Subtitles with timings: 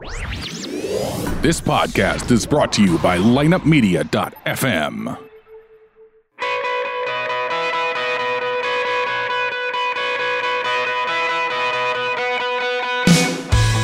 [0.00, 5.18] This podcast is brought to you by lineupmedia.fm.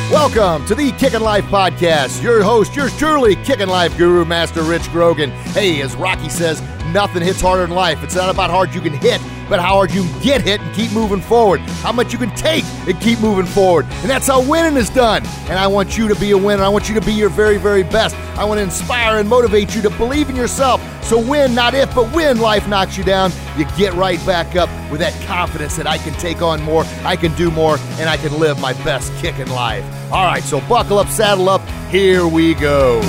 [0.09, 2.23] Welcome to the Kickin' Life Podcast.
[2.23, 5.29] Your host, yours truly, Kickin' Life Guru Master Rich Grogan.
[5.29, 6.63] Hey, as Rocky says,
[6.93, 8.03] nothing hits harder in life.
[8.03, 10.61] It's not about how hard you can hit, but how hard you can get hit
[10.61, 11.59] and keep moving forward.
[11.81, 13.85] How much you can take and keep moving forward.
[14.01, 15.25] And that's how winning is done.
[15.49, 16.63] And I want you to be a winner.
[16.63, 18.15] I want you to be your very, very best.
[18.37, 20.81] I want to inspire and motivate you to believe in yourself.
[21.03, 24.69] So win, not if, but when life knocks you down, you get right back up
[24.91, 28.17] with that confidence that I can take on more, I can do more, and I
[28.17, 29.85] can live my best kick in life.
[30.11, 33.01] All right, so buckle up, saddle up, here we go.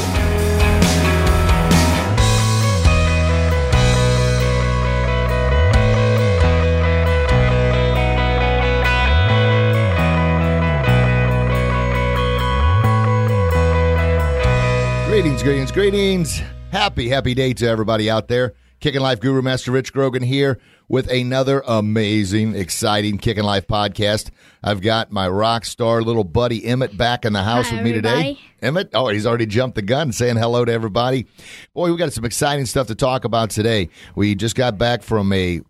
[15.18, 16.42] Greetings, greetings, greetings.
[16.70, 18.54] Happy, happy day to everybody out there.
[18.78, 24.30] Kicking Life Guru Master Rich Grogan here with another amazing, exciting Kicking Life podcast.
[24.62, 27.92] I've got my rock star little buddy Emmitt back in the house Hi, with me
[27.94, 28.38] today.
[28.62, 31.26] Emmitt, oh, he's already jumped the gun saying hello to everybody.
[31.74, 33.88] Boy, we got some exciting stuff to talk about today.
[34.14, 35.62] We just got back from a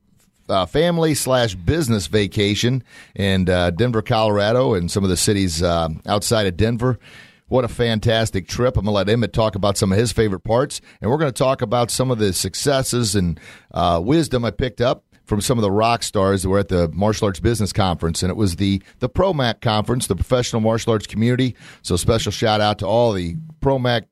[0.51, 5.89] uh, family slash business vacation in uh, Denver, Colorado, and some of the cities uh,
[6.07, 6.99] outside of Denver.
[7.49, 8.77] What a fantastic trip.
[8.77, 11.33] I'm going to let Emmitt talk about some of his favorite parts, and we're going
[11.33, 13.41] to talk about some of the successes and
[13.73, 16.89] uh, wisdom I picked up from some of the rock stars that were at the
[16.93, 21.07] martial arts business conference and it was the the ProMac conference the professional martial arts
[21.07, 24.07] community so special shout out to all the ProMac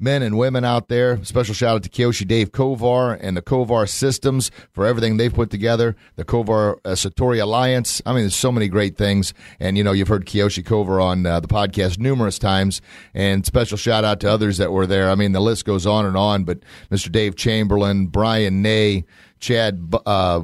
[0.00, 1.22] men and women out there.
[1.24, 5.50] Special shout out to Kyoshi Dave Kovar and the Kovar Systems for everything they've put
[5.50, 5.96] together.
[6.16, 8.00] The Kovar uh, Satori Alliance.
[8.06, 9.34] I mean, there's so many great things.
[9.58, 12.80] And, you know, you've heard Kyoshi Kovar on uh, the podcast numerous times.
[13.12, 15.10] And special shout out to others that were there.
[15.10, 16.60] I mean, the list goes on and on, but
[16.90, 17.10] Mr.
[17.10, 19.04] Dave Chamberlain, Brian Ney,
[19.40, 20.42] Chad, uh,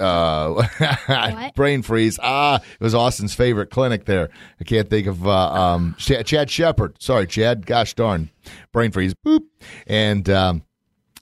[0.00, 2.18] uh, brain freeze.
[2.22, 4.30] Ah, it was Austin's favorite clinic there.
[4.60, 7.00] I can't think of uh, um, Ch- Chad Shepard.
[7.00, 7.66] Sorry, Chad.
[7.66, 8.30] Gosh darn,
[8.72, 9.14] brain freeze.
[9.14, 9.42] Boop.
[9.86, 10.62] And um,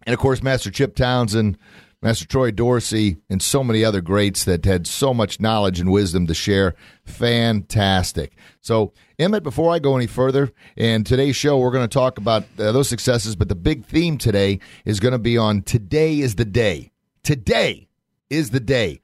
[0.06, 1.58] and of course, Master Chip Townsend,
[2.00, 6.26] Master Troy Dorsey, and so many other greats that had so much knowledge and wisdom
[6.26, 6.74] to share.
[7.04, 8.32] Fantastic.
[8.60, 12.44] So, Emmitt, before I go any further, in today's show, we're going to talk about
[12.58, 16.34] uh, those successes, but the big theme today is going to be on today is
[16.34, 16.90] the day.
[17.22, 17.88] Today
[18.32, 19.00] is the day.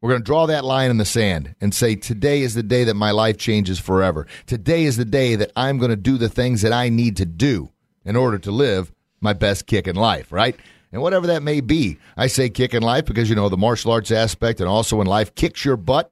[0.00, 2.84] We're going to draw that line in the sand and say, today is the day
[2.84, 4.26] that my life changes forever.
[4.46, 7.26] Today is the day that I'm going to do the things that I need to
[7.26, 7.70] do
[8.04, 10.56] in order to live my best kick in life, right?
[10.90, 13.92] And whatever that may be, I say kick in life because, you know, the martial
[13.92, 16.10] arts aspect and also when life kicks your butt,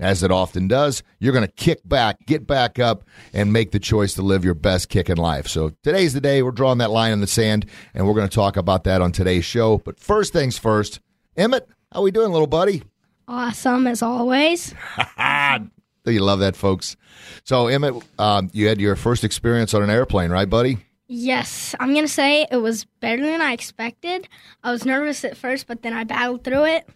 [0.00, 1.02] as it often does.
[1.18, 4.54] You're going to kick back, get back up, and make the choice to live your
[4.54, 5.46] best kick in life.
[5.46, 6.42] So today's the day.
[6.42, 9.12] We're drawing that line in the sand, and we're going to talk about that on
[9.12, 9.78] today's show.
[9.78, 11.00] But first things first,
[11.36, 12.82] Emmitt, how we doing, little buddy?
[13.28, 14.74] Awesome as always.
[16.06, 16.96] You love that, folks?
[17.44, 20.78] So, Emmitt, um, you had your first experience on an airplane, right, buddy?
[21.06, 24.26] Yes, I'm gonna say it was better than I expected.
[24.64, 26.88] I was nervous at first, but then I battled through it.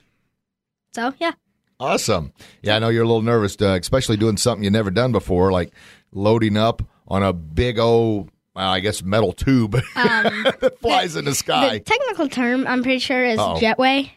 [0.95, 1.33] So yeah,
[1.79, 2.33] Awesome.
[2.63, 5.53] Yeah, I know you're a little nervous, uh, especially doing something you've never done before,
[5.53, 5.73] like
[6.11, 11.35] loading up on a big old, well, I guess, metal tube that flies in the
[11.37, 11.75] sky.
[11.75, 13.61] the technical term I'm pretty sure is Uh-oh.
[13.61, 14.11] jetway.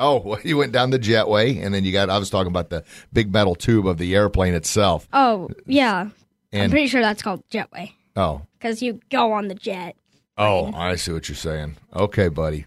[0.00, 2.70] Oh, well, you went down the jetway, and then you got, I was talking about
[2.70, 5.06] the big metal tube of the airplane itself.
[5.12, 6.08] Oh yeah,
[6.52, 9.94] I'm pretty sure that's called jetway oh, because you go on the jet.
[10.36, 11.76] Oh, I see what you're saying.
[11.94, 12.66] Okay, buddy.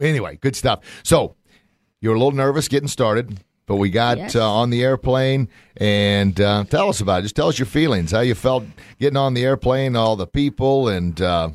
[0.00, 0.80] Anyway, good stuff.
[1.02, 1.34] So
[2.00, 4.36] you were a little nervous getting started, but we got Yes.
[4.36, 5.48] uh, on the airplane
[5.78, 7.22] and uh, tell us about it.
[7.22, 8.64] Just tell us your feelings, how you felt
[9.00, 11.48] getting on the airplane, all the people, and uh,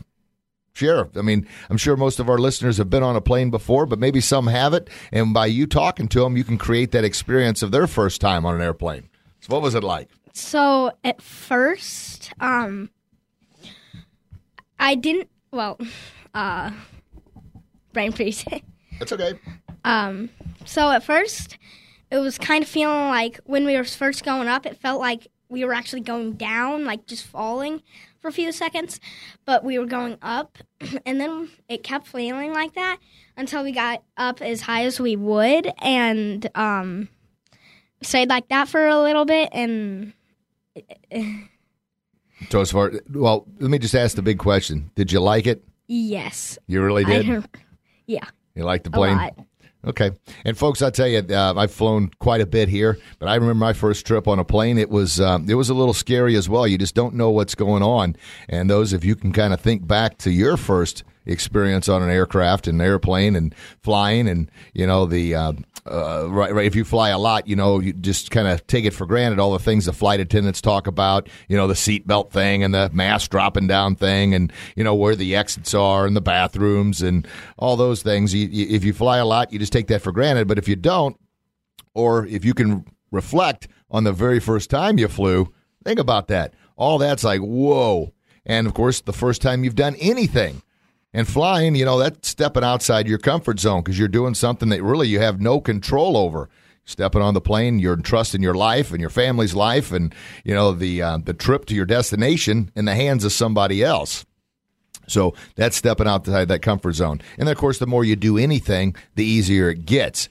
[0.73, 1.09] share.
[1.15, 3.99] I mean, I'm sure most of our listeners have been on a plane before, but
[3.99, 4.89] maybe some haven't.
[5.11, 8.45] And by you talking to them, you can create that experience of their first time
[8.45, 9.09] on an airplane.
[9.41, 10.09] So, what was it like?
[10.33, 12.89] So at first, um,
[14.79, 15.29] I didn't.
[15.51, 15.77] Well,
[16.33, 16.71] uh,
[17.93, 18.45] brain freeze.
[18.99, 19.33] That's okay.
[19.83, 20.29] Um,
[20.65, 21.57] so at first,
[22.11, 25.27] it was kind of feeling like when we were first going up, it felt like
[25.49, 27.81] we were actually going down, like just falling
[28.21, 28.99] for a few seconds,
[29.45, 30.57] but we were going up,
[31.05, 32.97] and then it kept flailing like that
[33.35, 37.09] until we got up as high as we would, and um,
[38.01, 40.13] stayed like that for a little bit, and
[42.49, 45.63] So, as far well, let me just ask the big question: Did you like it?
[45.87, 47.25] yes, You really did.
[47.27, 47.45] don't-
[48.07, 48.25] yeah,
[48.55, 49.33] You like the lot.
[49.85, 50.11] Okay.
[50.45, 53.55] And folks, I tell you, uh, I've flown quite a bit here, but I remember
[53.55, 54.77] my first trip on a plane.
[54.77, 56.67] It was um, it was a little scary as well.
[56.67, 58.15] You just don't know what's going on.
[58.47, 62.09] And those, if you can kind of think back to your first experience on an
[62.09, 65.53] aircraft and airplane and flying and you know the uh,
[65.85, 68.85] uh, right, right if you fly a lot you know you just kind of take
[68.85, 72.29] it for granted all the things the flight attendants talk about you know the seatbelt
[72.31, 76.15] thing and the mask dropping down thing and you know where the exits are and
[76.15, 77.27] the bathrooms and
[77.57, 78.33] all those things.
[78.33, 80.47] You, you, if you fly a lot you just take that for granted.
[80.47, 81.17] But if you don't
[81.93, 85.51] or if you can reflect on the very first time you flew
[85.83, 86.53] think about that.
[86.75, 88.13] All that's like whoa.
[88.45, 90.61] And of course the first time you've done anything
[91.13, 94.83] and flying, you know, that's stepping outside your comfort zone because you're doing something that
[94.83, 96.49] really you have no control over.
[96.83, 100.13] Stepping on the plane, you're entrusting your life and your family's life, and
[100.43, 104.25] you know the uh, the trip to your destination in the hands of somebody else.
[105.07, 107.21] So that's stepping outside that comfort zone.
[107.37, 110.27] And of course, the more you do anything, the easier it gets.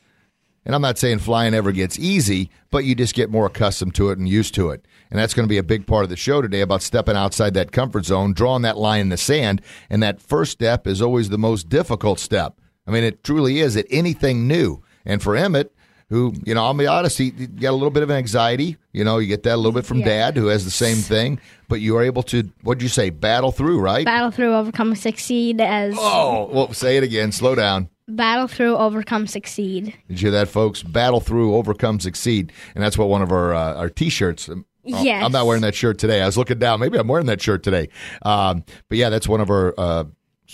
[0.64, 4.10] And I'm not saying flying ever gets easy, but you just get more accustomed to
[4.10, 4.84] it and used to it.
[5.10, 7.54] And that's going to be a big part of the show today about stepping outside
[7.54, 9.62] that comfort zone, drawing that line in the sand.
[9.88, 12.60] And that first step is always the most difficult step.
[12.86, 14.82] I mean, it truly is at anything new.
[15.04, 15.70] And for Emmitt,
[16.10, 18.76] who, you know, I'll be honest, he, he got a little bit of anxiety.
[18.92, 20.06] You know, you get that a little bit from Yeah.
[20.06, 21.40] dad, who has the same thing.
[21.68, 24.04] But you are able to, what'd you say, battle through, right?
[24.04, 25.60] Battle through, overcome, succeed.
[25.60, 27.32] As oh, well, say it again.
[27.32, 27.88] Slow down.
[28.10, 29.94] Battle through, overcome, succeed.
[30.08, 30.82] Did you hear that, folks?
[30.82, 34.48] Battle through, overcome, succeed, and that's what one of our uh, our T-shirts.
[34.48, 35.24] um, oh, Yes.
[35.24, 36.22] I'm not wearing that shirt today.
[36.22, 36.80] I was looking down.
[36.80, 37.88] Maybe I'm wearing that shirt today.
[38.22, 40.04] Um, but yeah, that's one of our uh,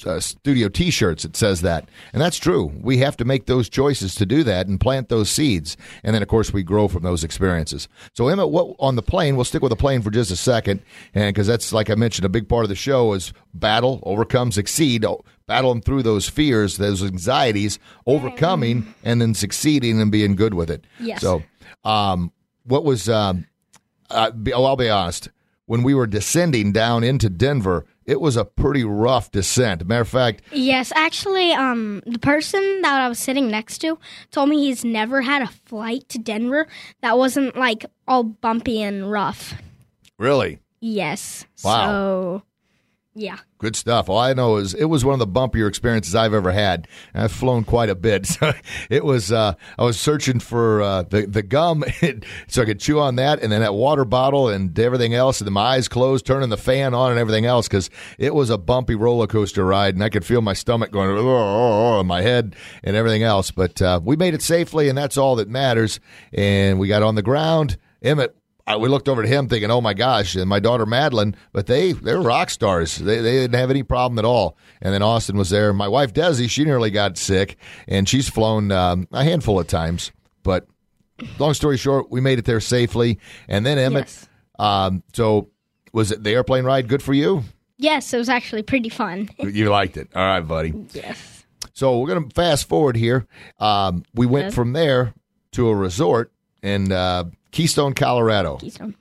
[0.05, 1.25] uh, studio T-shirts.
[1.25, 2.71] It says that, and that's true.
[2.83, 6.23] We have to make those choices to do that and plant those seeds, and then
[6.23, 7.89] of course we grow from those experiences.
[8.13, 9.37] So Emmitt, what on the plane?
[9.37, 10.83] We'll stick with the plane for just a second,
[11.15, 14.53] and because that's like I mentioned, a big part of the show is battle, overcome,
[14.53, 15.05] succeed.
[15.47, 20.85] Them through those fears, those anxieties, overcoming, and then succeeding and being good with it.
[20.99, 21.21] Yes.
[21.21, 21.45] So,
[21.85, 22.33] um,
[22.65, 23.09] what was?
[23.09, 23.47] Um,
[24.11, 25.31] uh, be, oh, I'll be honest.
[25.67, 29.87] When we were descending down into Denver, it was a pretty rough descent.
[29.87, 33.99] Matter of fact, Yes, actually, um, the person that I was sitting next to
[34.31, 36.67] told me he's never had a flight to Denver
[37.03, 39.55] that wasn't like all bumpy and rough.
[40.19, 41.47] really Yes.
[41.65, 41.87] Wow.
[41.87, 42.43] So,
[43.17, 43.39] yeah.
[43.59, 44.11] good stuff.
[44.11, 46.87] All I know is it was one of the bumpier experiences I've ever had.
[47.15, 48.27] I've flown quite a bit.
[48.37, 48.53] So
[48.91, 49.33] it was.
[49.33, 51.85] Uh, I was searching for uh, the the gum
[52.49, 55.47] so I could chew on that, and then that water bottle and everything else, and
[55.47, 58.59] then my eyes closed, turning the fan on, and everything else because it was a
[58.59, 62.21] bumpy roller coaster ride, and I could feel my stomach going oh, oh, oh, my
[62.21, 62.55] head
[62.85, 63.51] and everything else.
[63.51, 65.99] But uh, we made it safely, and that's all that matters.
[66.35, 67.79] And we got on the ground.
[68.05, 68.33] Emmitt
[68.69, 71.67] I, we looked over to him thinking, "Oh my gosh!" And my daughter Madeline, but
[71.67, 72.97] they they're rock stars.
[72.97, 74.57] They they didn't have any problem at all.
[74.83, 75.73] And then Austin was there.
[75.73, 80.11] My wife Desi, she nearly got sick, and she's flown um, a handful of times.
[80.43, 80.67] But
[81.39, 83.19] long story short, we made it there safely.
[83.49, 84.29] And then Emmitt, Yes.
[84.59, 85.51] um, so
[85.93, 87.45] was it the airplane ride good for you?
[87.79, 89.29] Yes, it was actually pretty fun.
[89.39, 90.75] You liked it, all right, buddy.
[90.93, 91.45] yes.
[91.75, 93.27] So we're going to fast forward here.
[93.61, 94.55] Um, we went Good.
[94.55, 95.15] from there
[95.53, 96.33] to a resort
[96.65, 96.91] and.
[96.91, 97.25] uh,
[97.57, 98.59] Keystone, Colorado.
[98.59, 98.95] Keystone.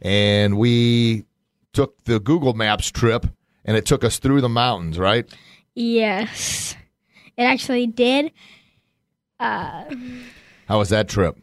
[0.00, 1.24] and we
[1.72, 3.26] took the Google Maps trip,
[3.64, 5.28] and it took us through the mountains, right?
[5.74, 6.76] Yes.
[7.36, 8.30] It actually did.
[9.40, 9.86] Uh,
[10.68, 11.36] How was that trip?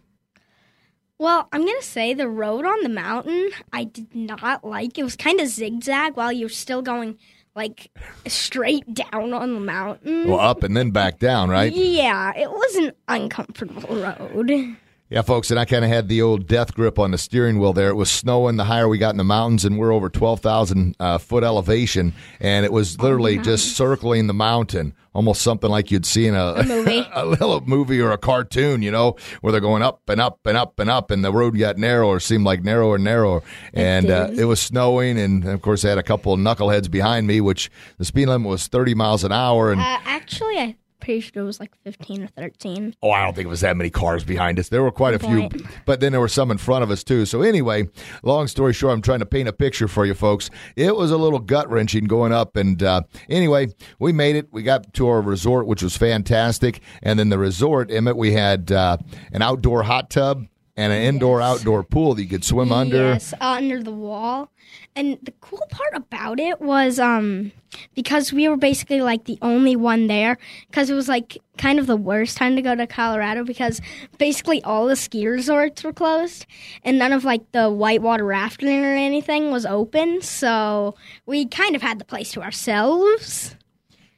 [1.17, 4.97] Well, I'm going to say the road on the mountain I did not like.
[4.97, 7.17] It was kind of zigzag while you're still going
[7.57, 7.91] like
[8.25, 10.29] straight down on the mountain.
[10.29, 11.73] Well, up and then back down, right?
[11.73, 14.77] Yeah, it was an uncomfortable road.
[15.13, 17.71] Yeah, folks, and I kind of had the old death grip on the steering wheel
[17.71, 17.89] there.
[17.89, 21.19] It was snowing the higher we got in the mountains, and we're over 12,000 uh,
[21.19, 26.25] foot elevation, and it was literally just circling the mountain, almost something like you'd see
[26.25, 27.05] in a, movie.
[27.13, 30.57] a little movie or a cartoon, you know, where they're going up and up and
[30.57, 33.43] up and up, and the road got narrower, seemed like narrower and narrower.
[33.71, 37.27] And uh, it was snowing, and of course, I had a couple of knuckleheads behind
[37.27, 39.71] me, which the speed limit was 30 miles an hour.
[39.71, 42.95] And Uh, actually, I'm pretty sure it was like 15 or 13.
[43.03, 44.69] Oh, I don't think it was that many cars behind us.
[44.69, 45.61] There were quite a few, Point.
[45.85, 47.25] but then there were some in front of us too.
[47.25, 47.89] So anyway,
[48.23, 50.49] long story short, I'm trying to paint a picture for you folks.
[50.77, 53.67] It was a little gut wrenching going up, and uh, anyway,
[53.99, 54.47] we made it.
[54.51, 58.71] We got to our resort, which was fantastic, and then the resort, Emmitt, we had
[58.71, 58.97] uh,
[59.33, 60.45] an outdoor hot tub
[60.75, 62.97] and an indoor outdoor pool that you could swim under.
[62.97, 64.49] Yes, under the wall.
[64.95, 67.51] And the cool part about it was um
[67.93, 70.37] because we were basically like the only one there
[70.69, 73.81] because it was like kind of the worst time to go to Colorado because
[74.17, 76.45] basically all the ski resorts were closed
[76.83, 80.21] and none of like the whitewater rafting or anything was open.
[80.21, 83.55] So we kind of had the place to ourselves.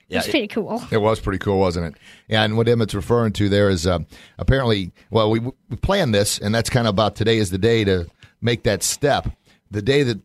[0.09, 0.83] It was pretty cool.
[0.91, 2.01] It was pretty cool, wasn't it?
[2.27, 3.99] Yeah, and what Emmitt's referring to there is uh,
[4.37, 7.83] apparently, well, we, we planned this, and that's kind of about today is the day
[7.83, 8.07] to
[8.41, 9.27] make that step.
[9.71, 10.19] The day that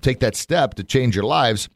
[0.00, 1.68] take that step to change your lives.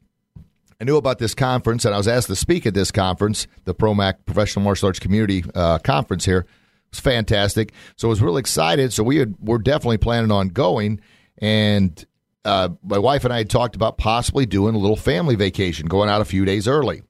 [0.79, 3.75] I knew about this conference, and I was asked to speak at this conference, the
[3.75, 6.39] ProMac Professional Martial Arts Community uh, Conference here.
[6.39, 6.47] It
[6.89, 7.73] was fantastic.
[7.95, 8.91] So I was really excited.
[8.91, 10.99] So we had, we're definitely planning on going.
[11.37, 12.03] And
[12.43, 16.09] uh, my wife and I had talked about possibly doing a little family vacation, going
[16.09, 17.03] out a few days early.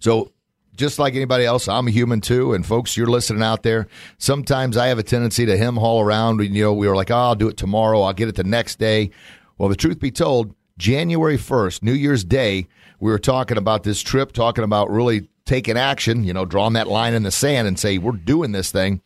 [0.00, 0.32] So,
[0.74, 2.54] just like anybody else, I'm a human too.
[2.54, 3.88] And folks, you're listening out there.
[4.18, 6.40] Sometimes I have a tendency to hem haul around.
[6.40, 8.00] You know, we were like, oh, I'll do it tomorrow.
[8.00, 9.10] I'll get it the next day.
[9.58, 12.66] Well, the truth be told, January 1st, New Year's Day,
[13.00, 16.88] we were talking about this trip, talking about really taking action, you know, drawing that
[16.88, 19.02] line in the sand and say, we're doing this thing.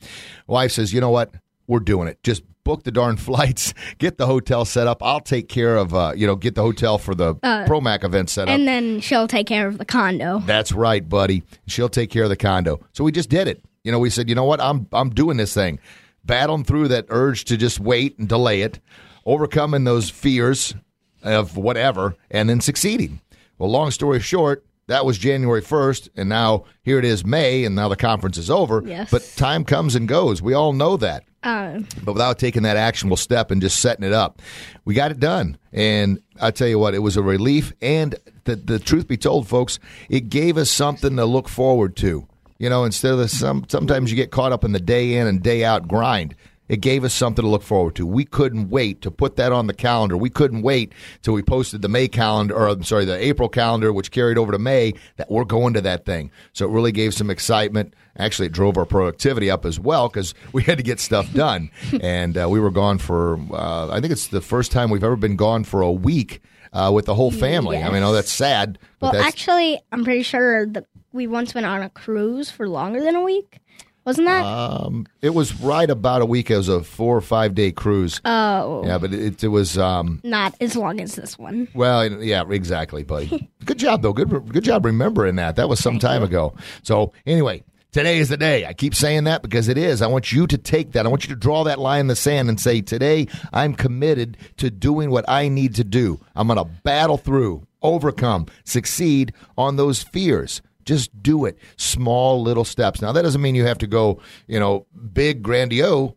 [0.46, 1.34] Wife says, you know what?
[1.66, 2.22] We're doing it.
[2.22, 5.02] Just book the darn flights, get the hotel set up.
[5.02, 8.48] I'll take care of, uh, you know, get the hotel for the ProMac event set
[8.48, 8.54] up.
[8.54, 10.40] And then she'll take care of the condo.
[10.40, 11.44] That's right, buddy.
[11.66, 12.80] She'll take care of the condo.
[12.92, 13.64] So we just did it.
[13.84, 14.60] You know, we said, you know what?
[14.60, 15.78] I'm I'm doing this thing.
[16.24, 18.80] Battling through that urge to just wait and delay it,
[19.24, 20.74] overcoming those fears
[21.22, 23.20] of whatever, and then succeeding.
[23.58, 27.74] Well, long story short, that was January 1st, and now here it is May, and
[27.74, 28.82] now the conference is over.
[28.86, 29.10] Yes.
[29.10, 30.40] But time comes and goes.
[30.40, 31.24] We all know that.
[31.42, 34.42] Uh, But without taking that actionable step and just setting it up,
[34.84, 35.58] we got it done.
[35.72, 37.72] And I tell you what, it was a relief.
[37.80, 39.78] And the, the truth be told, folks,
[40.08, 42.26] it gave us something to look forward to.
[42.58, 45.26] You know, instead of the, some, sometimes you get caught up in the day in
[45.26, 46.34] and day out grind.
[46.68, 48.06] It gave us something to look forward to.
[48.06, 50.16] We couldn't wait to put that on the calendar.
[50.16, 50.92] We couldn't wait
[51.22, 54.52] till we posted the May calendar, or I'm sorry, the April calendar, which carried over
[54.52, 56.30] to May, that we're going to that thing.
[56.52, 57.94] So it really gave some excitement.
[58.18, 61.70] Actually, it drove our productivity up as well because we had to get stuff done.
[62.00, 65.16] and uh, we were gone for, uh, I think it's the first time we've ever
[65.16, 66.40] been gone for a week
[66.72, 67.78] uh, with the whole family.
[67.78, 68.78] I mean, know that's sad.
[68.98, 72.68] But well, that's, actually, I'm pretty sure that we once went on a cruise for
[72.68, 73.60] longer than a week.
[74.06, 74.44] Wasn't that?
[74.44, 76.48] um, it was right about a week.
[76.50, 78.20] It was a four or five day cruise.
[78.24, 79.76] oh, yeah, but it, it was.
[79.76, 81.66] Um, not as long as this one.
[81.74, 83.50] Well, yeah, exactly, buddy.
[83.64, 84.12] good job, though.
[84.12, 85.56] Good, good job remembering that.
[85.56, 86.54] That was some time ago.
[86.82, 88.64] So, anyway, today is the day.
[88.64, 90.02] I keep saying that because it is.
[90.02, 91.04] I want you to take that.
[91.04, 94.36] I want you to draw that line in the sand and say, today I'm committed
[94.58, 96.20] to doing what I need to do.
[96.36, 100.62] I'm going to battle through, overcome, succeed on those fears.
[100.86, 101.58] Just do it.
[101.76, 103.02] Small little steps.
[103.02, 106.14] Now, that doesn't mean you have to go, you know, big, grandiose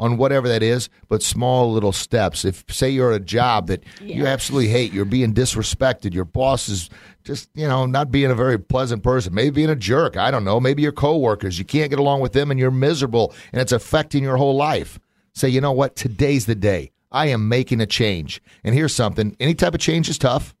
[0.00, 2.44] on whatever that is, but small little steps.
[2.44, 6.68] If say you're at a job that you absolutely hate, you're being disrespected, your boss
[6.68, 6.88] is
[7.24, 10.44] just, you know, not being a very pleasant person, maybe being a jerk, I don't
[10.44, 13.72] know, maybe your coworkers, you can't get along with them and you're miserable and it's
[13.72, 15.00] affecting your whole life.
[15.34, 15.96] Say, you know what?
[15.96, 16.92] Today's the day.
[17.10, 18.40] I am making a change.
[18.62, 20.54] And here's something, any type of change is tough.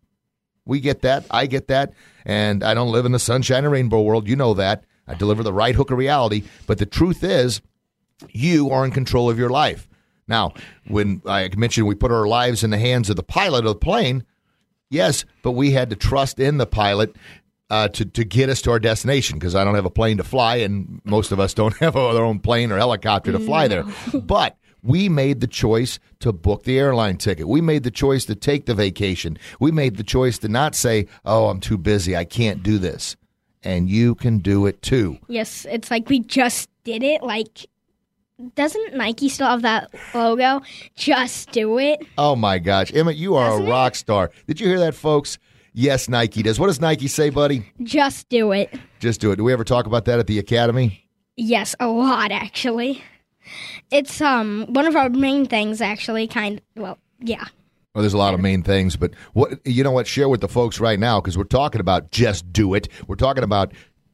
[0.64, 1.24] We get that.
[1.30, 1.94] I get that.
[2.28, 4.28] And I don't live in the sunshine and rainbow world.
[4.28, 4.84] You know that.
[5.08, 6.44] I deliver the right hook of reality.
[6.66, 7.62] But the truth is,
[8.30, 9.88] you are in control of your life.
[10.28, 10.52] Now,
[10.86, 13.74] when I mentioned we put our lives in the hands of the pilot of the
[13.76, 14.26] plane,
[14.90, 17.16] yes, but we had to trust in the pilot
[17.70, 20.24] uh, to to get us to our destination because I don't have a plane to
[20.24, 23.84] fly, and most of us don't have our own plane or helicopter to fly there.
[24.12, 27.48] But we made the choice to book the airline ticket.
[27.48, 29.38] We made the choice to take the vacation.
[29.60, 32.16] We made the choice to not say, "Oh, I'm too busy.
[32.16, 33.16] I can't do this."
[33.62, 35.18] And you can do it too.
[35.28, 37.22] Yes, it's like we just did it.
[37.22, 37.66] Like,
[38.54, 40.62] doesn't Nike still have that logo?
[40.94, 42.00] Just do it.
[42.16, 44.30] Oh my gosh, Emmitt, you are Doesn't a rock star.
[44.46, 45.38] Did you hear that, folks?
[45.74, 46.58] Yes, Nike does.
[46.58, 47.70] What does Nike say, buddy?
[47.82, 48.72] Just do it.
[49.00, 49.36] Just do it.
[49.36, 51.08] Do we ever talk about that at the academy?
[51.36, 53.02] Yes, a lot actually.
[53.90, 56.26] It's um one of our main things actually.
[56.26, 57.44] Kind well, yeah.
[57.94, 60.06] Well, there's a lot of main things, but what you know what?
[60.06, 62.88] Share with the folks right now because we're talking about just do it.
[63.06, 63.72] We're talking about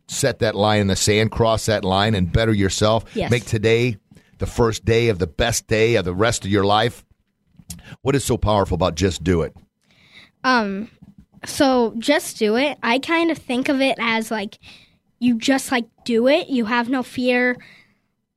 [0.08, 3.04] set that line in the sand, cross that line, and better yourself.
[3.14, 3.30] Yes.
[3.30, 3.96] Make today
[4.38, 7.04] the first day of the best day of the rest of your life.
[8.02, 9.54] What is so powerful about just do it?
[10.44, 10.90] Um,
[11.44, 12.78] so just do it.
[12.82, 14.58] I kind of think of it as like
[15.18, 16.48] you just like do it.
[16.48, 17.56] You have no fear.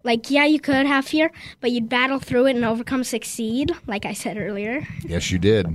[0.08, 3.72] Like yeah, you could have fear, but you'd battle through it and overcome, succeed.
[3.88, 5.68] Like I said earlier, Yes, you did.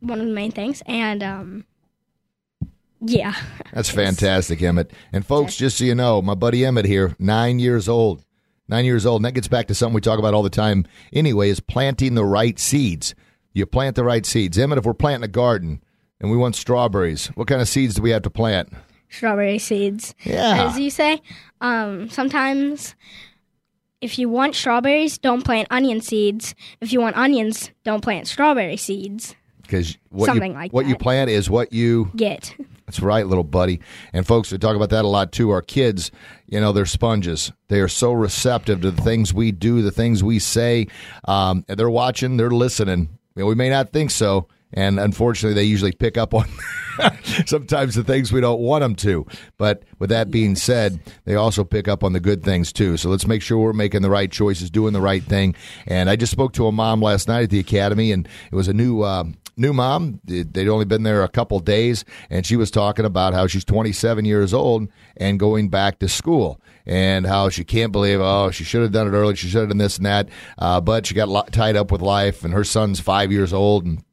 [0.00, 0.82] one of the main things.
[0.86, 1.64] And um,
[3.00, 3.34] yeah,
[3.72, 4.90] That's fantastic, Emmitt.
[5.12, 8.24] And folks, just so you know, my buddy Emmitt here, nine years old.
[8.68, 9.20] Nine years old.
[9.20, 12.14] And that gets back to something we talk about all the time anyway, is planting
[12.14, 13.14] the right seeds.
[13.54, 14.58] You plant the right seeds.
[14.58, 15.82] Emmett, if we're planting a garden
[16.20, 18.68] and we want strawberries, what kind of seeds do we have to plant?
[19.10, 20.14] strawberry seeds.
[20.24, 20.68] Yeah.
[20.68, 21.22] as you say.
[21.62, 22.94] Um, sometimes.
[24.00, 26.54] If you want strawberries, don't plant onion seeds.
[26.80, 29.34] If you want onions, don't plant strawberry seeds.
[29.62, 32.54] because what Something you like what you plant is what you Get.
[32.86, 33.80] That's right, little buddy.
[34.14, 35.50] And folks, we talk about that a lot too.
[35.50, 36.10] Our kids,
[36.46, 37.52] you know, they're sponges.
[37.68, 40.86] They are so receptive to the things we do, the things we say.
[41.26, 43.10] Um, they're watching, they're listening.
[43.36, 44.48] You know, we may not think so.
[44.72, 46.46] And unfortunately, they usually pick up on
[47.46, 49.26] sometimes the things we don't want them to.
[49.56, 52.96] But with that being said, they also pick up on the good things too.
[52.96, 55.54] So let's make sure we're making the right choices, doing the right thing.
[55.86, 58.68] And I just spoke to a mom last night at the academy, and it was
[58.68, 59.02] a new.
[59.02, 59.24] Uh,
[59.58, 60.20] new mom.
[60.24, 64.24] They'd only been there a couple days, and she was talking about how she's 27
[64.24, 68.82] years old and going back to school, and how she can't believe, oh, she should
[68.82, 71.28] have done it early, she should have done this and that, uh, but she got
[71.28, 74.04] lo- tied up with life, and her son's five years old, and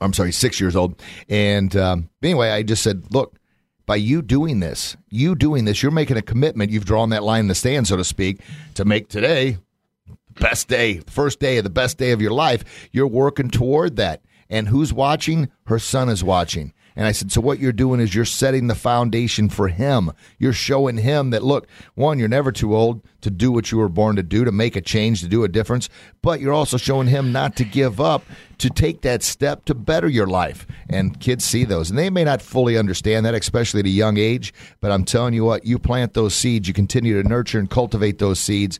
[0.00, 1.00] I'm sorry, six years old.
[1.28, 3.38] And um, anyway, I just said, look,
[3.86, 6.70] by you doing this, you doing this, you're making a commitment.
[6.70, 8.40] You've drawn that line in the stand, so to speak,
[8.74, 9.58] to make today
[10.06, 12.88] the best day, first day of the best day of your life.
[12.92, 14.22] You're working toward that.
[14.50, 15.50] And who's watching?
[15.66, 16.73] Her son is watching.
[16.96, 20.12] And I said, so what you're doing is you're setting the foundation for him.
[20.38, 23.88] You're showing him that, look, one, you're never too old to do what you were
[23.88, 25.88] born to do, to make a change, to do a difference.
[26.22, 28.24] But you're also showing him not to give up,
[28.58, 30.66] to take that step to better your life.
[30.88, 31.90] And kids see those.
[31.90, 34.54] And they may not fully understand that, especially at a young age.
[34.80, 38.18] But I'm telling you what, you plant those seeds, you continue to nurture and cultivate
[38.18, 38.78] those seeds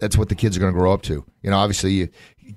[0.00, 1.24] that's what the kids are going to grow up to.
[1.42, 2.08] You know, obviously, you,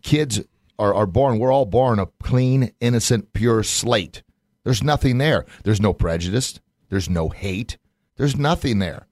[0.01, 0.41] kids
[0.79, 4.23] are, are born, we're all born a clean, innocent, pure slate.
[4.67, 5.45] There's nothing there.
[5.63, 6.59] There's no prejudice.
[6.89, 7.77] There's no hate.
[8.17, 9.07] There's nothing there.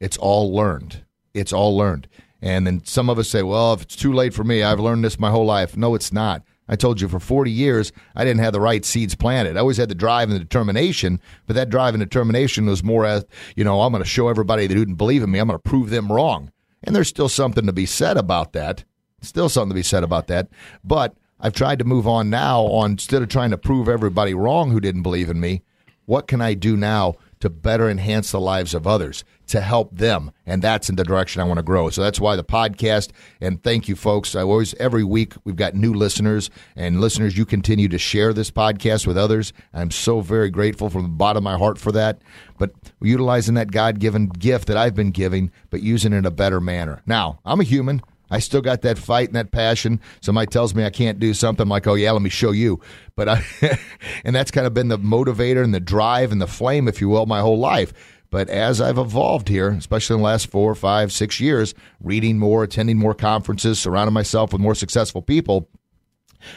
[0.00, 1.04] It's all learned.
[1.32, 2.08] It's all learned.
[2.40, 5.04] And then some of us say, well, if it's too late for me, I've learned
[5.04, 5.76] this my whole life.
[5.76, 6.42] No, it's not.
[6.68, 9.56] I told you for 40 years, I didn't have the right seeds planted.
[9.56, 13.06] I always had the drive and the determination, but that drive and determination was more
[13.06, 13.24] as,
[13.54, 15.62] you know, I'm going to show everybody that didn't believe in me, I'm going to
[15.62, 16.50] prove them wrong.
[16.82, 18.82] And there's still something to be said about that.
[19.20, 20.48] Still something to be said about that.
[20.82, 24.70] But I've tried to move on now on instead of trying to prove everybody wrong
[24.70, 25.62] who didn't believe in me,
[26.06, 30.30] what can I do now to better enhance the lives of others, to help them?
[30.46, 31.90] And that's in the direction I want to grow.
[31.90, 34.36] So that's why the podcast and thank you folks.
[34.36, 38.52] I always every week we've got new listeners and listeners you continue to share this
[38.52, 39.52] podcast with others.
[39.74, 42.22] I'm so very grateful from the bottom of my heart for that.
[42.56, 46.60] But utilizing that God-given gift that I've been giving, but using it in a better
[46.60, 47.02] manner.
[47.04, 48.02] Now, I'm a human.
[48.32, 50.00] I still got that fight and that passion.
[50.22, 52.80] Somebody tells me I can't do something, I'm like, oh yeah, let me show you.
[53.14, 53.44] But I,
[54.24, 57.10] and that's kind of been the motivator and the drive and the flame, if you
[57.10, 57.92] will, my whole life.
[58.30, 62.64] But as I've evolved here, especially in the last four, five, six years, reading more,
[62.64, 65.68] attending more conferences, surrounding myself with more successful people,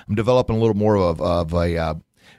[0.08, 1.96] I'm developing a little more of, of a uh,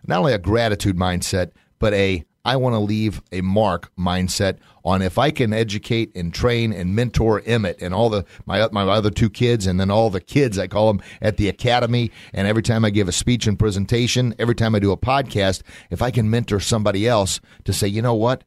[0.07, 5.03] not only a gratitude mindset, but a I want to leave a mark mindset on
[5.03, 9.11] if I can educate and train and mentor Emmitt and all the my my other
[9.11, 12.63] two kids and then all the kids I call them at the academy and every
[12.63, 16.13] time I give a speech and presentation, every time I do a podcast, if I
[16.13, 18.45] can mentor somebody else to say, you know what,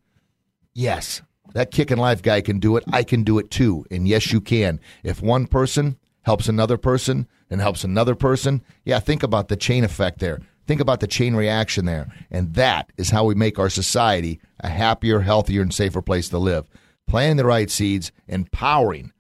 [0.74, 1.22] yes,
[1.54, 2.86] that kicking life guy can do it.
[2.92, 4.80] I can do it too, and yes, you can.
[5.04, 9.84] If one person helps another person and helps another person, yeah, think about the chain
[9.84, 10.40] effect there.
[10.70, 12.14] Think about the chain reaction there.
[12.30, 16.38] And that is how we make our society a happier, healthier, and safer place to
[16.38, 16.70] live.
[17.08, 19.12] Planting the right seeds, empowering.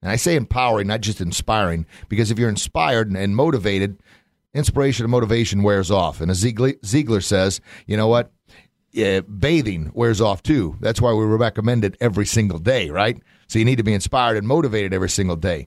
[0.00, 4.00] And I say empowering, not just inspiring, because if you're inspired and motivated,
[4.54, 6.22] inspiration and motivation wears off.
[6.22, 8.32] And as Ziglar, says, you know what?
[8.90, 10.78] Yeah, bathing wears off too.
[10.80, 13.20] That's why we recommend it every single day, right?
[13.48, 15.66] So you need to be inspired and motivated every single day.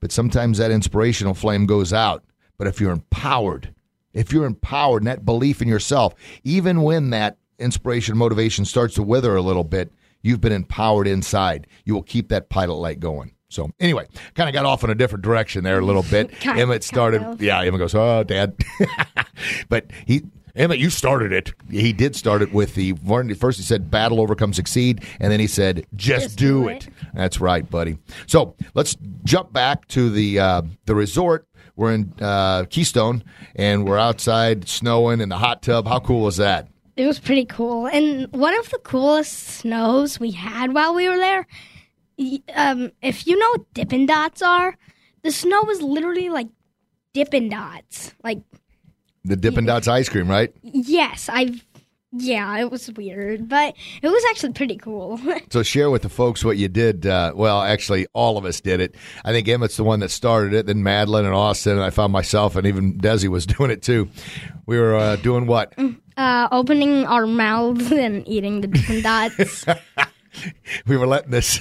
[0.00, 2.24] But sometimes that inspirational flame goes out.
[2.58, 3.72] But if you're empowered,
[4.16, 9.02] if you're empowered and that belief in yourself, even when that inspiration, motivation starts to
[9.04, 11.66] wither a little bit, you've been empowered inside.
[11.84, 13.32] You will keep that pilot light going.
[13.48, 16.32] So anyway, kind of got off in a different direction there a little bit.
[16.40, 17.42] Kind- Emmitt started, kind of.
[17.42, 17.64] yeah.
[17.64, 18.56] Emmitt goes, "Oh, Dad,"
[19.68, 20.22] but he.
[20.56, 21.52] Emmitt, you started it.
[21.70, 22.94] He did start it with the
[23.38, 23.58] first.
[23.58, 26.86] He said, "Battle overcome succeed," and then he said, "Just, Just do, do it.
[26.86, 26.92] it.
[27.14, 27.98] That's right, buddy.
[28.26, 31.46] So let's jump back to the uh, the resort.
[31.76, 33.22] We're in uh, Keystone,
[33.54, 35.86] and we're outside snowing in the hot tub.
[35.86, 36.68] How cool was that?
[36.96, 37.86] It was pretty cool.
[37.86, 41.46] And one of the coolest snows we had while we were there,
[42.54, 44.76] um, if you know what Dippin' Dots are,
[45.22, 46.48] the snow was literally like
[47.12, 48.14] Dippin' Dots.
[48.24, 48.40] Like,
[49.26, 50.54] The Dippin' Dots ice cream, right?
[50.62, 51.62] yes, I've.
[52.12, 55.20] Yeah, it was weird, but it was actually pretty cool.
[55.50, 57.06] So share with the folks what you did.
[57.06, 58.94] Uh, well, actually, all of us did it.
[59.24, 60.66] I think Emmitt's the one that started it.
[60.66, 64.08] Then Madeline and Austin, and I found myself, and even Desi was doing it too.
[64.66, 65.72] We were uh, doing what?
[66.16, 69.64] uh, opening our mouths and eating the Dippin' Dots.
[70.86, 71.60] we were letting this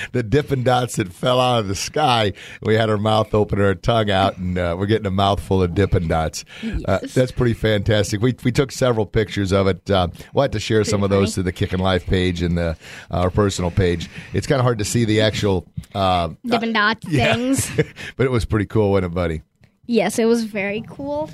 [0.12, 2.32] the Dippin' Dots that fell out of the sky.
[2.62, 5.74] We had our mouth open, our tongue out, and uh, we're getting a mouthful of
[5.74, 6.44] Dippin' Dots.
[6.84, 8.20] Uh, that's pretty fantastic.
[8.20, 9.90] We we took several pictures of it.
[9.90, 12.76] Uh, we'll have to share some of those to the Kickin' Life page and the
[13.10, 14.08] our personal page.
[14.32, 17.34] It's kind of hard to see the actual uh, Dippin' Dots yeah.
[17.34, 17.70] things.
[18.16, 19.42] but it was pretty cool, wasn't it, buddy?
[19.86, 21.30] Yes, it was very cool.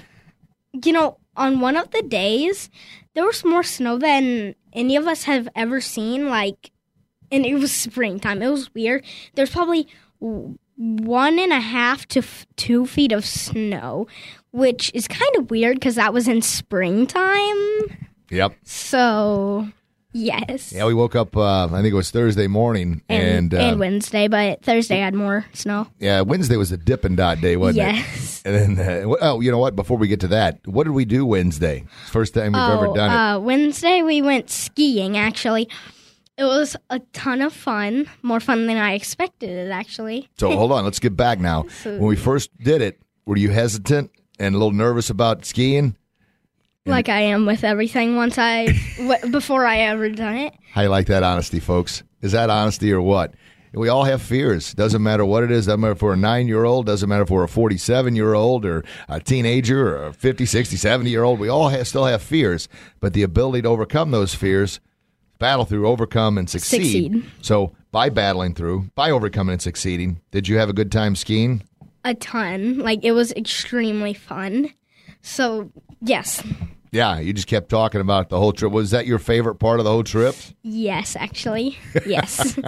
[0.72, 2.70] You know, on one of the days,
[3.14, 6.28] there was more snow than any of us have ever seen.
[6.28, 6.70] Like,
[7.32, 8.42] and it was springtime.
[8.42, 9.04] It was weird.
[9.34, 9.86] There's probably
[10.76, 14.06] one and a half to f- two feet of snow,
[14.52, 18.08] which is kind of weird because that was in springtime.
[18.30, 18.54] Yep.
[18.62, 19.68] So,
[20.12, 20.72] yes.
[20.72, 21.36] Yeah, we woke up.
[21.36, 25.14] Uh, I think it was Thursday morning, and, and, uh, and Wednesday, but Thursday had
[25.14, 25.88] more snow.
[25.98, 27.94] yeah, Wednesday was the Dippin' Dot day, wasn't it?
[27.96, 28.42] yes.
[28.44, 29.76] And then, uh, oh, you know what?
[29.76, 31.84] Before we get to that, what did we do Wednesday?
[32.06, 33.14] First time we've ever done it.
[33.36, 35.18] Uh, Wednesday we went skiing.
[35.18, 35.68] Actually,
[36.40, 38.08] it was a ton of fun.
[38.22, 39.50] More fun than I expected.
[39.50, 40.28] It actually.
[40.38, 41.66] So hold on, let's get back now.
[41.84, 45.96] When we first did it, were you hesitant and a little nervous about skiing?
[46.86, 48.16] Like I am with everything.
[48.16, 50.54] Once I w- before I ever done it.
[50.72, 52.02] How you like that honesty, folks?
[52.22, 53.34] Is that honesty or what?
[53.72, 54.74] We all have fears.
[54.74, 55.66] Doesn't matter what it is.
[55.66, 56.86] Doesn't matter if we're a nine year old.
[56.86, 60.76] Doesn't matter if we're a 47 year old or a teenager or a 50, 60,
[60.76, 61.38] 70 year old.
[61.38, 62.66] We all have, still have fears.
[62.98, 64.80] But the ability to overcome those fears,
[65.40, 67.12] battle through, overcome, and succeed.
[67.12, 67.30] Succeed.
[67.42, 71.64] So by battling through, by overcoming and succeeding, did you have a good time skiing?
[72.04, 72.78] A ton.
[72.78, 74.72] Like it was extremely fun.
[75.22, 76.44] So yes,
[76.92, 78.72] Yeah, you just kept talking about the whole trip.
[78.72, 80.34] Was that your favorite part of the whole trip?
[80.62, 82.58] yes, actually, yes.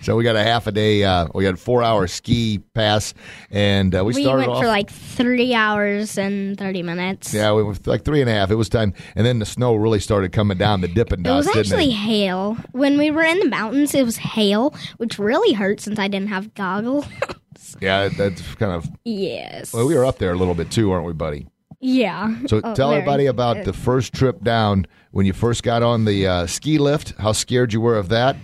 [0.00, 1.04] So we got a half a day.
[1.04, 3.14] Uh, we had a four hour ski pass,
[3.50, 4.62] and uh, we, we started went off.
[4.62, 7.32] for like three hours and thirty minutes.
[7.32, 8.50] yeah, we were like three and a half.
[8.50, 10.80] It was time, and then the snow really started coming down.
[10.80, 11.96] The Dippin' It Dots, was didn't actually it?
[11.96, 12.56] hail.
[12.72, 16.28] When we were in the mountains, it was hail, which really hurt since I didn't
[16.28, 17.06] have goggles.
[17.80, 18.88] Yeah, that's kind of.
[19.04, 19.72] yes.
[19.72, 21.46] Well, we were up there a little bit too, weren't we, buddy?
[21.82, 22.36] Yeah.
[22.46, 26.04] So Oh, tell very everybody about the first trip down when you first got on
[26.04, 27.14] the uh, ski lift.
[27.18, 28.36] How scared you were of that?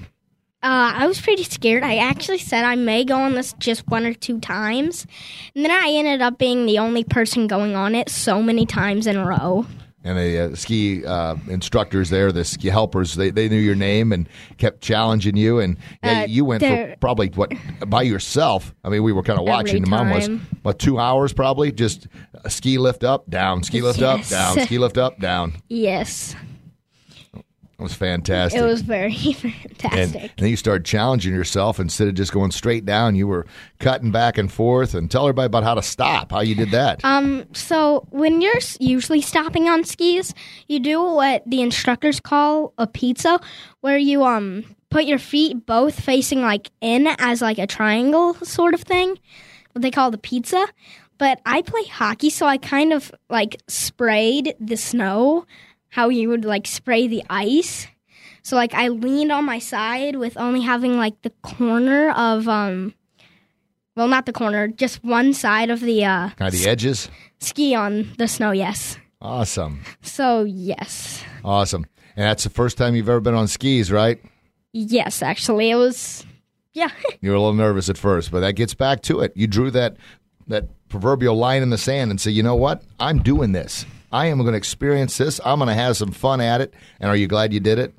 [0.60, 1.84] Uh, I was pretty scared.
[1.84, 5.06] I actually said I may go on this just one or two times,
[5.54, 9.06] and then I ended up being the only person going on it so many times
[9.06, 9.66] in a row.
[10.04, 14.12] And the uh, ski uh, instructors there, the ski helpers, they, they knew your name
[14.12, 15.58] and kept challenging you.
[15.58, 17.52] And yeah, Uh, you went for probably what
[17.86, 18.74] by yourself.
[18.84, 19.82] I mean, we were kind of watching.
[19.82, 20.28] The mom was
[20.62, 22.06] what two hours probably just
[22.48, 25.54] ski lift up, down, ski lift up, down, ski lift up, down.
[25.68, 26.34] Yes,
[27.78, 28.60] It was fantastic.
[28.60, 30.20] it was very fantastic.
[30.22, 33.14] and then you started challenging yourself instead of just going straight down.
[33.14, 33.46] You were
[33.78, 34.94] cutting back and forth.
[34.94, 36.32] And tell everybody about how to stop.
[36.32, 37.04] How you did that.
[37.04, 40.34] Um, so when you're usually stopping on skis,
[40.66, 43.38] you do what the instructors call a pizza,
[43.80, 48.74] where you um put your feet both facing like in as like a triangle sort
[48.74, 49.16] of thing.
[49.72, 50.66] What they call the pizza.
[51.18, 55.46] But I play hockey, so I kind of like sprayed the snow,
[55.98, 57.88] how you would like spray the ice.
[58.44, 62.94] So like I leaned on my side with only having like the corner of um
[63.96, 67.10] well not the corner, just one side of the uh kind of the edges.
[67.40, 68.96] ski on the snow, yes.
[69.20, 71.24] Awesome, So, yes.
[71.44, 71.84] awesome.
[72.14, 74.20] And that's the first time you've ever been on skis, right?
[74.72, 76.24] Yes, actually, it was.
[76.74, 76.90] Yeah.
[77.20, 79.32] You were a little nervous at first, but that gets back to it.
[79.34, 79.96] You drew that
[80.46, 82.82] that proverbial line in the sand and say, "You know what?
[83.00, 83.84] I'm doing this.
[84.12, 85.40] I am going to experience this.
[85.44, 87.94] I'm going to have some fun at it." And are you glad you did it?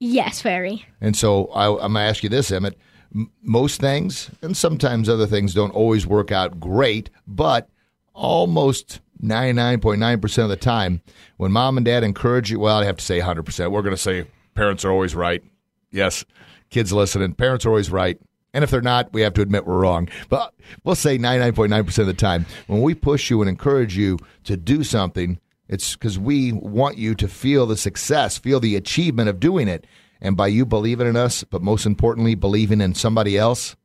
[0.00, 0.84] yes, very.
[1.00, 2.74] And so I, I'm going to ask you this, Emmitt.
[3.14, 7.68] M- most things, and sometimes other things, don't always work out great, but
[8.14, 11.00] almost 99.9% of the time,
[11.36, 13.70] when mom and dad encourage you, well, I have to say 100%.
[13.70, 15.42] We're going to say parents are always right.
[15.90, 16.24] Yes,
[16.70, 18.20] kids listening, parents are always right.
[18.58, 20.08] And if they're not, we have to admit we're wrong.
[20.28, 24.56] But we'll say 99.9% of the time, when we push you and encourage you to
[24.56, 29.38] do something, it's because we want you to feel the success, feel the achievement of
[29.38, 29.86] doing it.
[30.20, 33.76] And by you believing in us, but most importantly, believing in somebody else,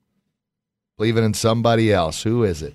[0.97, 2.23] believing in somebody else.
[2.23, 2.73] Who is it?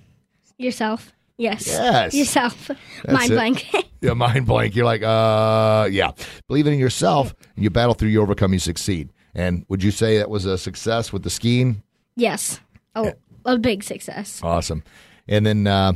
[0.56, 1.12] Yourself.
[1.37, 1.66] Yes.
[1.66, 2.14] Yes.
[2.14, 2.70] Yourself.
[3.08, 3.34] Mind it.
[3.34, 3.66] blank.
[4.00, 4.76] Yeah, mind blank.
[4.76, 6.12] You're like, uh, yeah.
[6.46, 9.12] Believing in yourself, you battle through, you overcome, you succeed.
[9.34, 11.82] And would you say that was a success with the skiing?
[12.18, 12.61] Yes.
[12.94, 13.12] Oh,
[13.44, 14.40] a big success.
[14.42, 14.83] Awesome.
[15.28, 15.92] And then uh,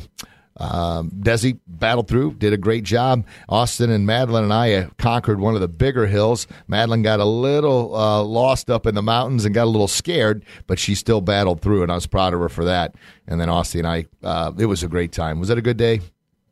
[0.57, 3.27] um, Desi battled through, did a great job.
[3.49, 6.47] Austin and Madeline and I uh, conquered one of the bigger hills.
[6.69, 10.45] Madeline got a little uh, lost up in the mountains and got a little scared,
[10.67, 12.95] but she still battled through, and I was proud of her for that.
[13.27, 15.41] And then Austin and I, uh, it was a great time.
[15.41, 16.01] Was that a good day?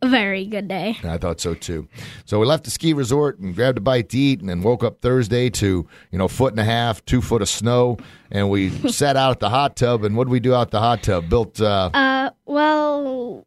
[0.02, 0.98] A very good day.
[1.04, 1.88] I thought so too.
[2.24, 4.82] So we left the ski resort and grabbed a bite to eat, and then woke
[4.82, 7.98] up Thursday to you know foot and a half, two foot of snow,
[8.30, 10.04] and we sat out at the hot tub.
[10.04, 11.28] And what did we do out the hot tub?
[11.28, 13.46] Built uh, Uh, well,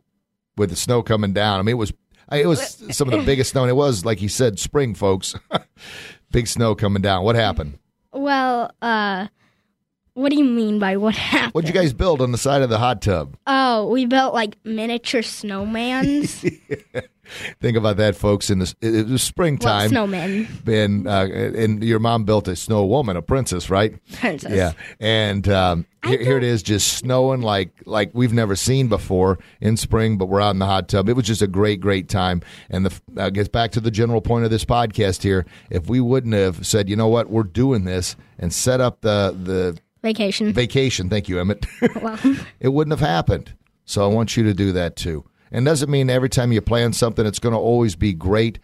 [0.57, 1.59] with the snow coming down.
[1.59, 1.93] I mean, it was
[2.31, 5.35] it was some of the biggest snow, and it was like he said, spring, folks.
[6.31, 7.23] Big snow coming down.
[7.23, 7.77] What happened?
[8.11, 9.27] well, uh,
[10.13, 11.53] what do you mean by what happened?
[11.53, 13.35] What'd you guys build on the side of the hot tub?
[13.47, 16.41] Oh, we built like miniature snowmans.
[17.61, 18.49] Think about that, folks.
[18.49, 20.67] In the it was well, springtime, snowmen.
[20.67, 23.95] and uh, and your mom built a snow woman, a princess, right?
[24.13, 24.51] Princess.
[24.51, 29.39] Yeah, and um, here, here it is, just snowing like like we've never seen before
[29.61, 30.17] in spring.
[30.17, 31.07] But we're out in the hot tub.
[31.07, 32.41] It was just a great, great time.
[32.69, 35.45] And the uh, gets back to the general point of this podcast here.
[35.71, 39.35] If we wouldn't have said, you know what, we're doing this, and set up the
[39.41, 40.53] the Vacation.
[40.53, 41.09] vacation.
[41.09, 41.65] Thank you, Emmitt.
[42.01, 43.53] well, it wouldn't have happened.
[43.85, 45.25] So I want you to do that too.
[45.51, 48.59] And doesn't mean every time you plan something, it's going to always be great.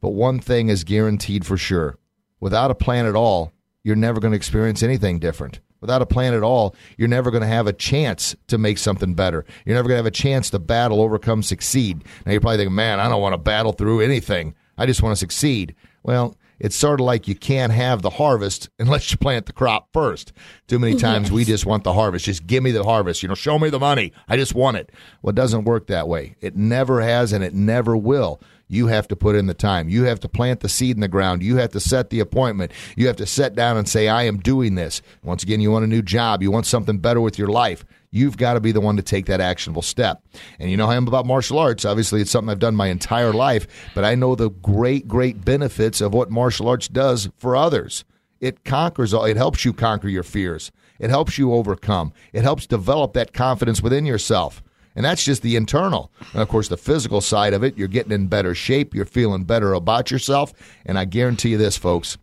[0.00, 1.98] But one thing is guaranteed for sure
[2.44, 3.52] without a plan at all,
[3.84, 5.60] you're never going to experience anything different.
[5.80, 9.14] Without a plan at all, you're never going to have a chance to make something
[9.14, 9.46] better.
[9.64, 12.04] You're never going to have a chance to battle, overcome, succeed.
[12.26, 14.54] Now you're probably thinking, man, I don't want to battle through anything.
[14.76, 15.74] I just want to succeed.
[16.02, 19.88] Well, it's sort of like you can't have the harvest unless you plant the crop
[19.92, 20.32] first.
[20.66, 21.00] Too many mm-hmm.
[21.00, 22.24] times we just want the harvest.
[22.24, 23.22] Just give me the harvest.
[23.22, 24.12] You know, show me the money.
[24.28, 24.90] I just want it.
[25.22, 26.36] Well, it doesn't work that way.
[26.40, 28.40] It never has and it never will.
[28.66, 29.88] You have to put in the time.
[29.88, 31.42] You have to plant the seed in the ground.
[31.42, 32.72] You have to set the appointment.
[32.96, 35.02] You have to sit down and say, I am doing this.
[35.22, 36.42] Once again, you want a new job.
[36.42, 37.84] You want something better with your life.
[38.14, 40.22] You've got to be the one to take that actionable step.
[40.60, 41.84] And you know how I am about martial arts.
[41.84, 46.00] Obviously, it's something I've done my entire life, but I know the great, great benefits
[46.00, 48.04] of what martial arts does for others.
[48.38, 50.70] It conquers all, it helps you conquer your fears.
[51.00, 52.12] It helps you overcome.
[52.32, 54.62] It helps develop that confidence within yourself.
[54.94, 56.12] And that's just the internal.
[56.34, 58.94] And of course, the physical side of it, you're getting in better shape.
[58.94, 60.52] You're feeling better about yourself.
[60.86, 62.16] And I guarantee you this, folks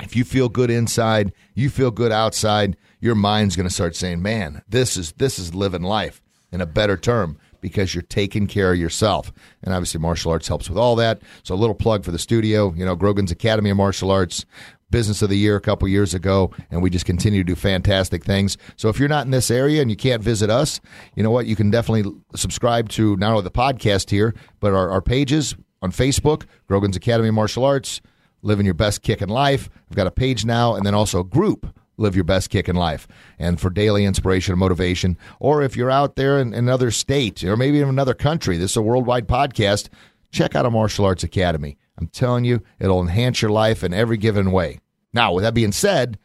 [0.00, 4.22] if you feel good inside, you feel good outside, your mind's going to start saying,
[4.22, 8.72] "Man, this is this is living life in a better term because you're taking care
[8.72, 9.32] of yourself."
[9.62, 11.20] And obviously martial arts helps with all that.
[11.42, 14.44] So a little plug for the studio, you know, Grogan's Academy of Martial Arts
[14.90, 18.24] Business of the Year a couple years ago, and we just continue to do fantastic
[18.24, 18.56] things.
[18.76, 20.80] So if you're not in this area and you can't visit us,
[21.14, 21.44] you know what?
[21.44, 25.92] You can definitely subscribe to not only the podcast here, but our, our pages on
[25.92, 28.00] Facebook, Grogan's Academy of Martial Arts,
[28.40, 29.68] Living Your Best Kick in Life.
[29.90, 31.66] I've got a page now, and then also a group,
[31.98, 33.06] Live Your Best Kick in Life,
[33.38, 35.18] and for daily inspiration and motivation.
[35.40, 38.76] Or if you're out there in, another state or maybe in another country, this is
[38.78, 39.88] a worldwide podcast,
[40.30, 41.76] check out a martial arts academy.
[41.98, 44.78] I'm telling you, it'll enhance your life in every given way.
[45.12, 46.18] Now, with that being said,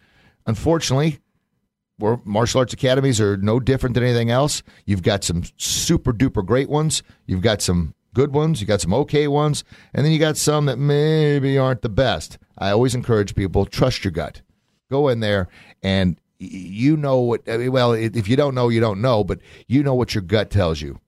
[0.45, 1.19] unfortunately,
[1.99, 4.61] we're, martial arts academies are no different than anything else.
[4.85, 7.01] You've got some super duper great ones.
[7.25, 8.61] You've got some good ones.
[8.61, 12.37] You got some okay ones, and then you got some that maybe aren't the best.
[12.57, 14.41] I always encourage people trust your gut.
[14.93, 15.47] Go in there
[15.81, 17.41] and you know what.
[17.49, 20.21] I mean, well, if you don't know, you don't know, but you know what your
[20.21, 20.99] gut tells you.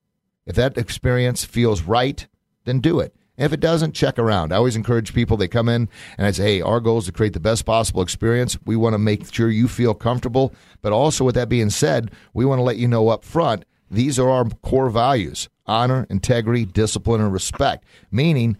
[0.47, 2.25] If that experience feels right,
[2.63, 3.15] then do it.
[3.37, 4.53] If it doesn't, check around.
[4.53, 7.11] I always encourage people, they come in and I say, hey, our goal is to
[7.11, 8.57] create the best possible experience.
[8.65, 10.51] We want to make sure you feel comfortable.
[10.81, 14.17] But also, with that being said, we want to let you know up front these
[14.17, 17.85] are our core values honor, integrity, discipline, and respect.
[18.11, 18.57] Meaning,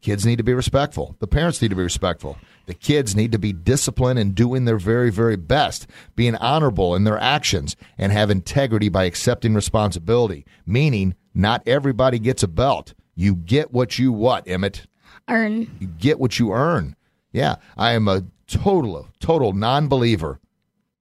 [0.00, 1.16] kids need to be respectful.
[1.18, 2.38] The parents need to be respectful.
[2.68, 7.04] The kids need to be disciplined and doing their very, very best, being honorable in
[7.04, 10.44] their actions, and have integrity by accepting responsibility.
[10.66, 12.92] Meaning, not everybody gets a belt.
[13.14, 14.84] You get what you what, Emmitt?
[15.28, 15.70] Earn.
[15.80, 16.94] You get what you earn.
[17.32, 20.38] Yeah, I am a total, total non-believer.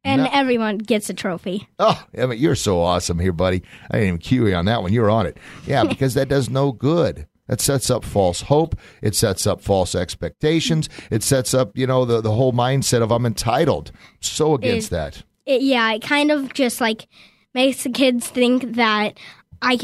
[0.05, 0.29] And No.
[0.31, 1.67] everyone gets a trophy.
[1.79, 3.61] Oh, Emmitt, you're so awesome here, buddy.
[3.91, 4.93] I didn't even cue you on that one.
[4.93, 5.37] You're on it.
[5.65, 7.27] Yeah, because that does no good.
[7.47, 8.75] That sets up false hope.
[9.01, 10.89] It sets up false expectations.
[11.09, 13.91] It sets up, you know, the, the whole mindset of I'm entitled.
[14.19, 15.23] So against It- that.
[15.45, 17.07] It, yeah, it kind of just like
[17.53, 19.17] makes the kids think that
[19.61, 19.79] I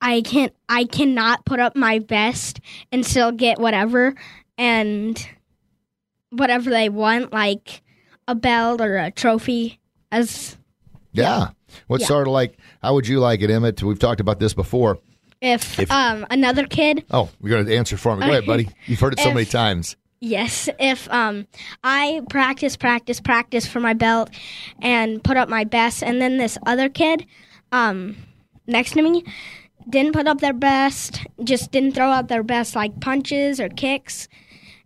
[0.00, 2.60] I can't I cannot put up my best
[2.92, 4.14] and still get whatever
[4.56, 5.20] and
[6.30, 7.82] whatever they want, like
[8.28, 9.80] a belt or a trophy.
[10.12, 10.56] As
[11.12, 11.48] Yeah.
[11.88, 12.08] What's Yeah.
[12.08, 13.82] sort of like, how would you like it, Emmitt?
[13.82, 14.98] We've talked about this before.
[15.40, 18.26] If, If- um another kid Oh, you're going to answer for me.
[18.26, 18.68] Go ahead, buddy.
[18.86, 19.96] You've heard it so If- many times.
[20.20, 21.46] Yes, if um
[21.84, 24.30] I practice, practice, practice for my belt
[24.82, 27.24] and put up my best, and then this other kid
[27.70, 28.16] um
[28.66, 29.22] next to me
[29.88, 34.26] didn't put up their best, just didn't throw out their best like punches or kicks,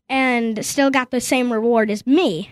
[0.09, 2.51] and still got the same reward as me.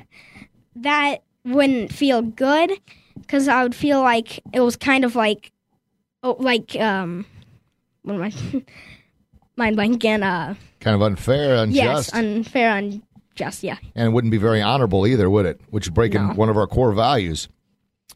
[0.74, 2.72] That wouldn't feel good
[3.20, 5.52] because I would feel like it was kind of like,
[6.22, 7.26] oh, like um,
[8.02, 8.32] what am I?
[9.56, 10.22] my Lincoln.
[10.22, 13.62] Uh, Kind of unfair, unjust, yes, unfair, unjust.
[13.62, 13.76] Yeah.
[13.94, 15.60] and it wouldn't be very honorable either, would it?
[15.70, 16.32] Which is breaking No.
[16.34, 17.48] one of our core values.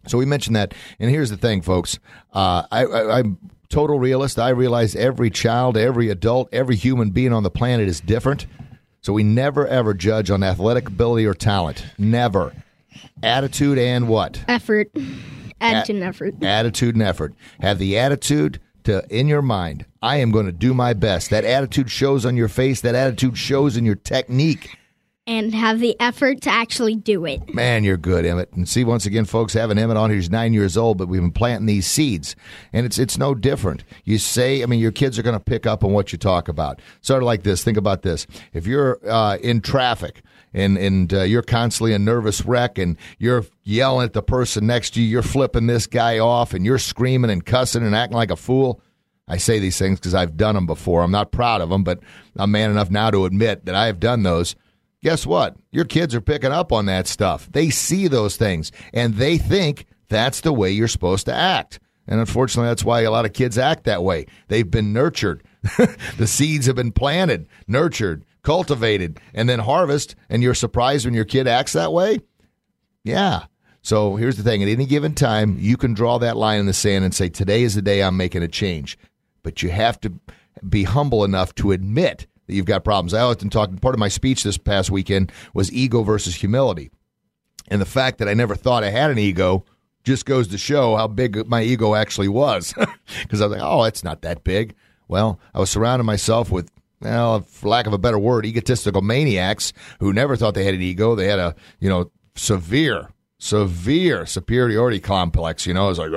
[0.06, 1.98] So we mentioned that, and here's the thing, folks.
[2.32, 4.38] Uh, I, I, I'm total realist.
[4.38, 8.46] I realize every child, every adult, every human being on the planet is different.
[9.02, 11.84] So we never ever judge on athletic ability or talent.
[11.98, 12.54] Never.
[13.22, 14.42] Attitude and what?
[14.48, 14.90] Effort,
[15.60, 16.34] attitude, and effort.
[16.42, 17.34] attitude and effort.
[17.60, 19.84] Have the attitude to in your mind.
[20.02, 21.30] I am going to do my best.
[21.30, 22.80] That attitude shows on your face.
[22.80, 24.76] That attitude shows in your technique.
[25.26, 27.54] and have the effort to actually do it.
[27.54, 28.52] Man, you're good, Emmitt.
[28.52, 31.22] And see, once again, folks, having Emmitt on here, he's nine years old, but we've
[31.22, 32.36] been planting these seeds,
[32.74, 33.84] and it's it's no different.
[34.04, 36.48] You say, I mean, your kids are going to pick up on what you talk
[36.48, 36.80] about.
[37.00, 37.64] Sort of like this.
[37.64, 40.22] Think about this: if you're uh, in traffic
[40.54, 44.94] and and uh, you're constantly a nervous wreck, and you're yelling at the person next
[44.94, 48.30] to you, you're flipping this guy off, and you're screaming and cussing and acting like
[48.30, 48.80] a fool.
[49.26, 51.02] I say these things because I've done them before.
[51.02, 52.00] I'm not proud of them, but
[52.36, 54.54] I'm man enough now to admit that I have done those.
[55.02, 55.56] Guess what?
[55.70, 57.48] Your kids are picking up on that stuff.
[57.50, 61.78] They see those things and they think that's the way you're supposed to act.
[62.06, 64.26] And unfortunately, that's why a lot of kids act that way.
[64.48, 65.42] They've been nurtured.
[66.18, 70.14] the seeds have been planted, nurtured, cultivated, and then harvest.
[70.28, 72.20] And you're surprised when your kid acts that way?
[73.02, 73.46] Yeah.
[73.82, 76.72] So here's the thing at any given time, you can draw that line in the
[76.72, 78.96] sand and say, today is the day I'm making a change.
[79.42, 80.12] But you have to
[80.66, 83.12] be humble enough to admit that you've got problems.
[83.12, 86.90] I often talk, part of my speech this past weekend was ego versus humility.
[87.68, 89.64] And the fact that I never thought I had an ego
[90.02, 92.74] just goes to show how big my ego actually was.
[93.22, 94.74] Because I was like, oh, it's not that big.
[95.08, 96.70] Well, I was surrounding myself with,
[97.04, 100.82] well, for lack of a better word, egotistical maniacs who never thought they had an
[100.82, 101.14] ego.
[101.14, 105.66] They had a, you know, severe, severe superiority complex.
[105.66, 106.12] You know, it's like,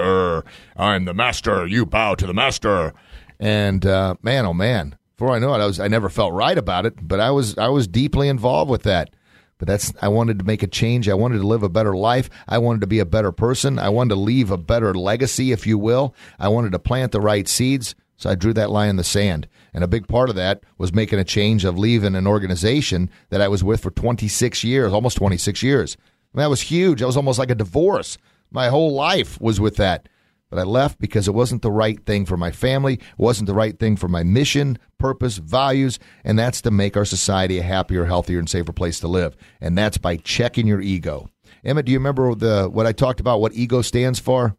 [0.76, 1.68] I'm the master.
[1.68, 2.94] You bow to the master.
[3.40, 6.58] And uh, man, oh man, before I know it, I was I never felt right
[6.58, 9.10] about it, but I was I was deeply involved with that.
[9.58, 11.10] But that's I wanted to make a change.
[11.10, 12.30] I wanted to live a better life.
[12.48, 13.80] I wanted to be a better person.
[13.80, 16.14] I wanted to leave a better legacy, if you will.
[16.40, 17.96] I wanted to plant the right seeds.
[18.18, 19.48] So I drew that line in the sand.
[19.74, 23.42] And a big part of that was making a change of leaving an organization that
[23.42, 25.98] I was with for 26 years, almost 26 years.
[26.38, 27.00] Mean, that was huge.
[27.00, 28.18] That was almost like a divorce.
[28.52, 30.08] My whole life was with that.
[30.50, 33.54] But I left because it wasn't the right thing for my family, it wasn't the
[33.54, 38.06] right thing for my mission, purpose, values, and that's to make our society a happier,
[38.06, 39.36] healthier, and safer place to live.
[39.60, 41.30] And that's by checking your ego.
[41.66, 43.42] Emmitt, do you remember the what I talked about?
[43.42, 44.56] What ego stands for?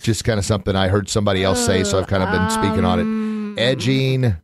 [0.00, 2.84] Just kind of something I heard somebody else say, so I've kind of been speaking
[2.84, 3.60] on it.
[3.60, 4.36] Edging,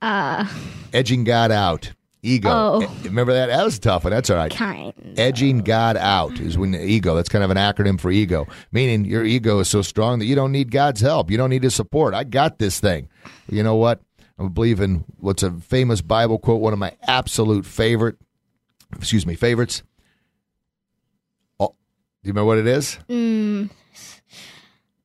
[0.00, 0.46] Uh,
[0.92, 1.92] edging God out.
[2.22, 2.48] Ego.
[2.50, 2.82] Oh.
[2.82, 3.46] E- Remember that?
[3.46, 4.10] That was a tough one.
[4.12, 4.50] That's all right.
[4.50, 4.92] kind.
[5.16, 7.14] Edging God out is when the ego.
[7.14, 10.34] That's kind of an acronym for ego, meaning your ego is so strong that you
[10.34, 11.30] don't need God's help.
[11.30, 12.14] You don't need His support.
[12.14, 13.08] I got this thing.
[13.48, 14.00] You know what?
[14.38, 18.16] I believe in what's a famous Bible quote, one of my absolute favorite,
[18.96, 19.82] excuse me, favorites.
[21.60, 21.74] Oh, do
[22.28, 22.98] you remember what it is?
[23.08, 23.70] Mm,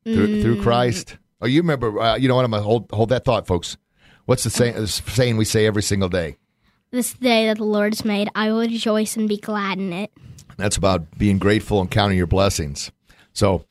[0.04, 1.18] Through, through Christ.
[1.42, 2.00] Oh, you remember?
[2.00, 2.46] Uh, you know what?
[2.46, 3.78] I'm gonna hold hold that thought, folks.
[4.26, 6.38] What's the saying, the saying we say every single day?
[6.94, 10.12] this day that the Lord has made, I will rejoice and be glad in it.
[10.58, 12.92] That's about being grateful and counting your blessings.
[13.34, 13.66] So,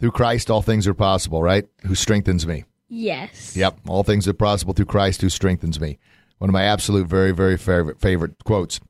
[0.00, 1.64] through Christ, all things are possible, right?
[1.86, 2.64] Who strengthens me.
[2.88, 3.56] Yes.
[3.56, 5.98] Yep, all things are possible through Christ who strengthens me.
[6.38, 8.80] One of my absolute very, very favorite, favorite quotes.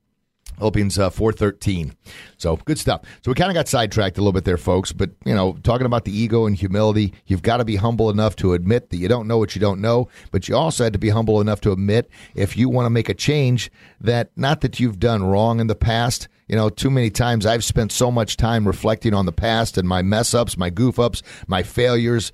[0.58, 1.94] Philippians uh, 4.13.
[2.38, 3.02] So, good stuff.
[3.22, 4.92] So, we kind of got sidetracked a little bit there, folks.
[4.92, 8.36] But, you know, talking about the ego and humility, you've got to be humble enough
[8.36, 10.08] to admit that you don't know what you don't know.
[10.30, 13.08] But you also had to be humble enough to admit if you want to make
[13.08, 16.28] a change that not that you've done wrong in the past.
[16.48, 19.88] You know, too many times I've spent so much time reflecting on the past and
[19.88, 22.30] my mess ups, my goof ups, my failures,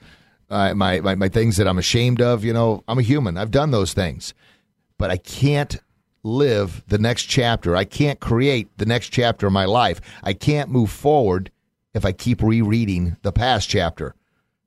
[0.51, 2.45] uh, my, my, my things that I'm ashamed of.
[2.45, 3.39] You know, I'm a human.
[3.39, 4.35] I've done those things.
[4.99, 5.79] But I can't
[6.23, 7.77] live the next chapter.
[7.77, 10.01] I can't create the next chapter of my life.
[10.23, 11.51] I can't move forward
[11.95, 14.15] if I keep rereading the past chapter.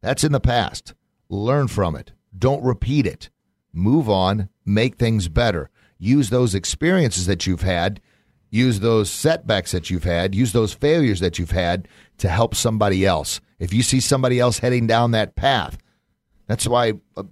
[0.02, 0.94] That's in the past.
[1.30, 2.12] Learn from it.
[2.38, 3.30] Don't repeat it.
[3.74, 5.70] Move on, make things better.
[5.98, 8.02] Use those experiences that you've had,
[8.50, 11.88] use those setbacks that you've had, use those failures that you've had
[12.18, 13.42] to help somebody else.
[13.60, 15.78] If you see somebody else heading down that path,
[16.48, 17.24] that's why I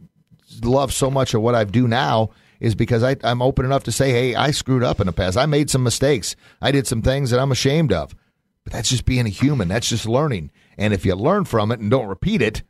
[0.64, 2.32] love so much of what I do now
[2.64, 5.38] is because I, I'm open enough to say, hey, I screwed up in the past.
[5.38, 6.38] I made some mistakes.
[6.62, 8.16] I did some things that I'm ashamed of.
[8.64, 9.68] But that's just being a human.
[9.68, 10.50] That's just learning.
[10.78, 12.64] And if you learn from it and don't repeat it,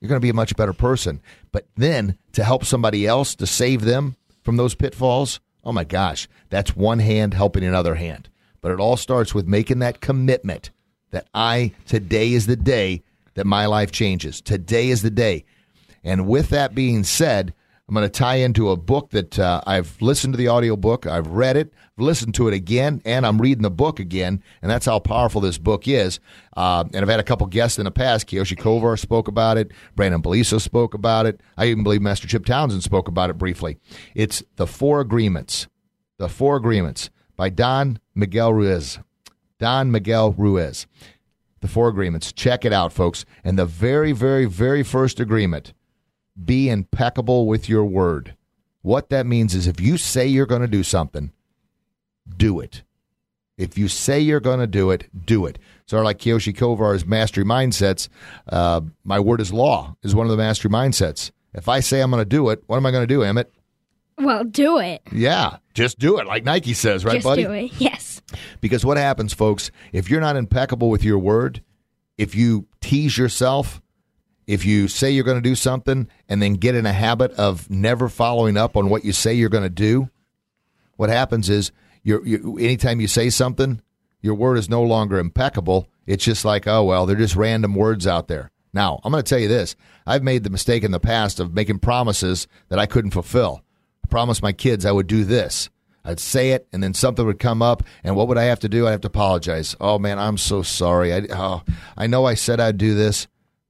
[0.00, 1.20] you're going to be a much better person.
[1.52, 6.26] But then to help somebody else, to save them from those pitfalls, oh my gosh,
[6.50, 8.28] that's one hand helping another hand.
[8.60, 10.72] But it all starts with making that commitment
[11.12, 14.40] that I, today is the day that my life changes.
[14.40, 15.44] Today is the day.
[16.02, 17.54] And with that being said,
[17.88, 21.28] I'm going to tie into a book that uh, I've listened to the audiobook, I've
[21.28, 24.42] read it, listened to it again, and I'm reading the book again.
[24.60, 26.18] And that's how powerful this book is.
[26.56, 28.26] Uh, and I've had a couple guests in the past.
[28.26, 29.70] Kyoshi Kovar spoke about it.
[29.94, 31.40] Brandon Beliso spoke about it.
[31.56, 33.78] I even believe Master Chip Townsend spoke about it briefly.
[34.16, 35.68] It's The Four Agreements.
[36.18, 38.98] The Four Agreements by Don Miguel Ruiz.
[39.60, 40.88] Don Miguel Ruiz.
[41.60, 42.32] The Four Agreements.
[42.32, 43.24] Check it out, folks.
[43.44, 45.72] And the very, very, very first agreement
[46.44, 48.34] be impeccable with your word.
[48.82, 51.32] What that means is if you say you're going to do something,
[52.36, 52.82] do it.
[53.58, 55.58] If you say you're going to do it, do it.
[55.90, 58.08] Of like Kyoshi Kovar's mastery mindsets.
[58.48, 61.30] Uh, my word is law is one of the mastery mindsets.
[61.54, 63.46] If I say I'm going to do it, what am I going to do, Emmitt?
[64.18, 65.02] Well, do it.
[65.12, 67.44] Yeah, just do it, like Nike says, right, Just buddy?
[67.44, 67.72] do it.
[67.78, 68.20] Yes.
[68.60, 71.62] Because what happens, folks, if you're not impeccable with your word,
[72.18, 73.80] if you tease yourself,
[74.46, 77.68] if you say you're going to do something and then get in a habit of
[77.68, 80.08] never following up on what you say you're going to do,
[80.96, 81.72] what happens is
[82.02, 83.80] you're, you anytime you say something,
[84.20, 85.88] your word is no longer impeccable.
[86.06, 88.50] It's just like, oh, well, they're just random words out there.
[88.72, 89.74] Now, I'm going to tell you this.
[90.06, 93.62] I've made the mistake in the past of making promises that I couldn't fulfill.
[94.04, 95.70] I promised my kids I would do this.
[96.04, 98.68] I'd say it, and then something would come up, and what would I have to
[98.68, 98.86] do?
[98.86, 99.74] I'd have to apologize.
[99.80, 101.12] Oh man, I'm so sorry.
[101.12, 101.62] I, oh,
[101.96, 103.26] I know I said I'd do this.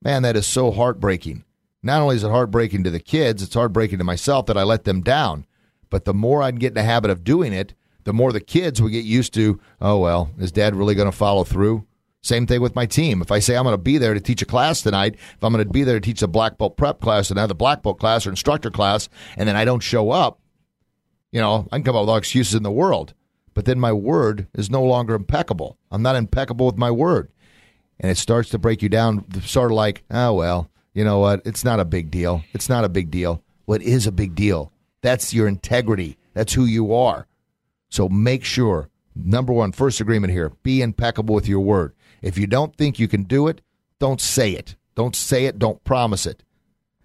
[0.06, 1.42] Man, that is so heartbreaking.
[1.82, 4.84] Not only is it heartbreaking to the kids, it's heartbreaking to myself that I let
[4.84, 5.46] them down.
[5.90, 8.80] But the more I'd get in the habit of doing it, the more the kids
[8.80, 9.60] would get used to.
[9.80, 11.88] Oh well, is Dad really going to follow through?
[12.22, 13.20] Same thing with my team.
[13.20, 15.52] If I say I'm going to be there to teach a class tonight, if I'm
[15.52, 17.98] going to be there to teach a black belt prep class and the black belt
[17.98, 20.38] class or instructor class, and then I don't show up,
[21.32, 23.12] you know, I can come up with all excuses in the world.
[23.54, 25.78] But then my word is no longer impeccable.
[25.90, 27.32] I'm not impeccable with my word.
[27.98, 31.42] And it starts to break you down, sort of like, oh, well, you know what?
[31.44, 32.42] It's not a big deal.
[32.52, 33.42] It's not a big deal.
[33.68, 34.72] It is a big deal.
[35.02, 36.16] That's your integrity.
[36.34, 37.26] That's who you are.
[37.88, 41.94] So make sure, number one, first agreement here be impeccable with your word.
[42.22, 43.60] If you don't think you can do it,
[43.98, 44.76] don't say it.
[44.94, 45.58] Don't say it.
[45.58, 46.42] Don't promise it.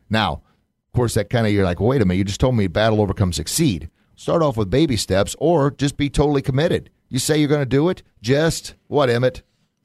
[0.09, 2.67] Now, of course, that kind of you're like, wait a minute, you just told me
[2.67, 3.89] battle overcome succeed.
[4.15, 6.89] Start off with baby steps or just be totally committed.
[7.09, 9.41] You say you're going to do it, just what, Emmitt?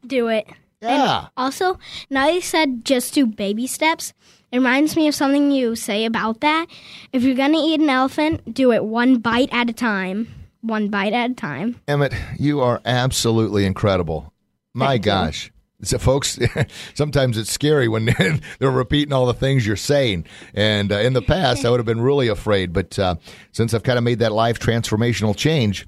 [0.07, 0.48] Do it.
[0.81, 1.29] Yeah.
[1.37, 1.79] Also,
[2.11, 4.12] now you said just do baby steps.
[4.53, 6.66] It reminds me of something you say about that.
[7.12, 10.29] If you're going to eat an elephant, do it one bite at a time.
[10.61, 11.81] One bite at a time.
[11.89, 14.33] Emmitt, you are absolutely incredible.
[14.74, 15.12] My Thank you.
[15.12, 15.53] gosh.
[15.83, 16.39] So, folks,
[16.95, 18.07] sometimes it's scary when
[18.59, 20.24] they're repeating all the things you're saying.
[20.55, 22.72] And uh, in the past, I would have been really afraid.
[22.72, 23.16] But uh,
[23.53, 25.87] since I've kind of made that life transformational change,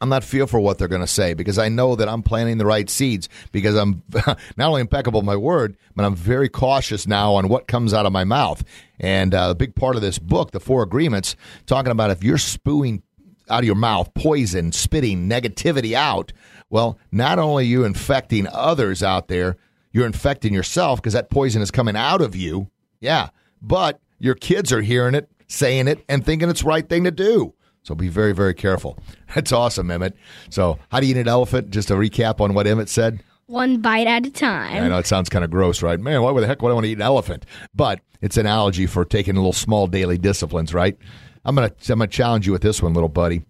[0.00, 2.66] I'm not fearful what they're going to say because I know that I'm planting the
[2.66, 7.34] right seeds because I'm not only impeccable in my word, but I'm very cautious now
[7.34, 8.62] on what comes out of my mouth.
[8.98, 12.38] And uh, a big part of this book, The Four Agreements, talking about if you're
[12.38, 13.02] spewing
[13.48, 16.32] out of your mouth poison, spitting negativity out,
[16.68, 19.56] well, not only are you infecting others out there,
[19.92, 22.70] you're infecting yourself because that poison is coming out of you.
[23.00, 23.28] Yeah.
[23.62, 27.10] But your kids are hearing it, saying it, and thinking it's the right thing to
[27.10, 27.54] do.
[27.86, 28.98] So be very, very careful.
[29.36, 30.14] That's awesome, Emmitt.
[30.50, 31.70] So, how do you eat an elephant?
[31.70, 33.22] Just a recap on what Emmitt said.
[33.46, 34.82] One bite at a time.
[34.82, 36.00] I know it sounds kind of gross, right?
[36.00, 37.46] Man, why the heck would I want to eat an elephant?
[37.76, 40.98] But it's an analogy for taking little small daily disciplines, right?
[41.44, 43.44] I'm gonna I'm gonna challenge you with this one, little buddy.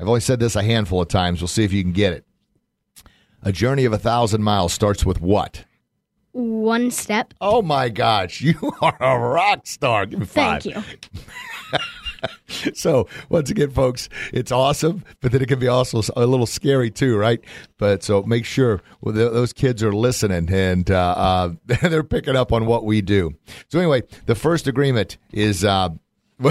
[0.00, 1.40] I've only said this a handful of times.
[1.40, 2.24] We'll see if you can get it.
[3.44, 5.64] A journey of a thousand miles starts with what?
[6.32, 7.34] One step.
[7.40, 10.06] Oh my gosh, you are a rock star.
[10.06, 10.64] Give me five.
[10.64, 11.78] Thank you.
[12.74, 16.90] So once again, folks, it's awesome, but then it can be also a little scary
[16.90, 17.40] too, right?
[17.78, 21.52] But so make sure those kids are listening and uh, uh,
[21.88, 23.34] they're picking up on what we do.
[23.68, 25.64] So anyway, the first agreement is.
[25.64, 25.90] Uh,
[26.44, 26.50] oh,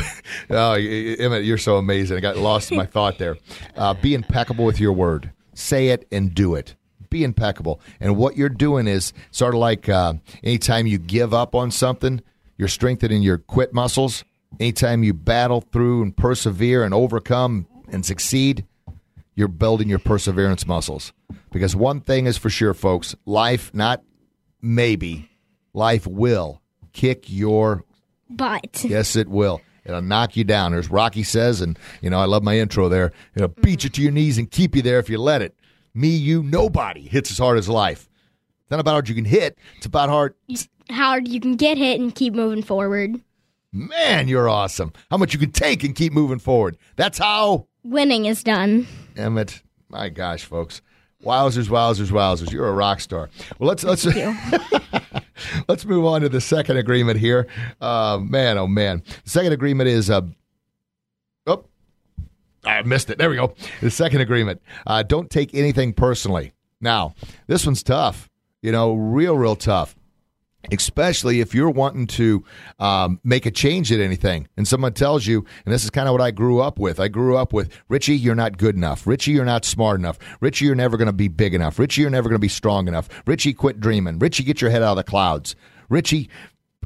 [0.50, 2.18] Emmitt, you're so amazing.
[2.18, 3.38] I got lost in my thought there.
[3.76, 5.32] Uh, be impeccable with your word.
[5.54, 6.76] Say it and do it.
[7.12, 7.80] Be impeccable.
[8.00, 12.22] And what you're doing is sort of like uh, anytime you give up on something,
[12.58, 14.24] you're strengthening your quit muscles.
[14.60, 18.66] Anytime you battle through and persevere and overcome and succeed,
[19.36, 21.14] you're building your perseverance muscles.
[21.52, 24.04] Because one thing is for sure, folks life, not
[24.62, 25.30] maybe,
[25.74, 26.62] life will
[26.94, 27.84] kick your
[28.30, 28.84] butt.
[28.84, 29.62] Yes, it will.
[29.84, 30.74] It'll knock you down.
[30.74, 33.12] As Rocky says, and you know, I love my intro there.
[33.36, 33.62] It'll mm-hmm.
[33.62, 35.56] beat you to your knees and keep you there if you let it.
[35.94, 38.10] Me, you, nobody hits as hard as life.
[38.62, 39.58] It's not about how hard you can hit.
[39.78, 40.34] It's about hard.
[40.90, 43.22] how hard you can get hit and keep moving forward.
[43.76, 44.94] Man, you're awesome.
[45.12, 46.78] How much you can take and keep moving forward.
[46.96, 48.88] That's how Winning is done.
[49.16, 49.62] Emmitt.
[49.90, 50.82] My gosh, folks.
[51.22, 52.54] Wowzers, wowzers, wowzers.
[52.54, 53.30] You're a rock star.
[53.60, 54.08] Well, let's let's.
[55.68, 57.48] Let's move on to the second agreement here.
[57.82, 59.04] Uh, man, oh man.
[59.26, 60.22] The second agreement is uh,
[61.46, 61.66] oh,
[62.64, 63.18] I missed it.
[63.18, 63.54] There we go.
[63.82, 64.62] The second agreement.
[64.88, 66.54] Uh, don't take anything personally.
[66.80, 67.16] Now,
[67.48, 68.30] this one's tough.
[68.62, 69.94] You know, real, real tough
[70.72, 72.44] especially if you're wanting to
[72.80, 74.48] um, make a change at anything.
[74.58, 77.00] And someone tells you and this is kind of what i grew up with.
[77.00, 79.06] I grew up with richie you're not good enough.
[79.08, 80.18] Richie you're not smart enough.
[80.40, 81.80] Richie you're never going to be big enough.
[81.80, 83.10] Richie you're never going to be strong enough.
[83.26, 84.20] Richie quit dreaming.
[84.20, 85.56] Richie get your head out of the clouds.
[85.90, 86.30] Richie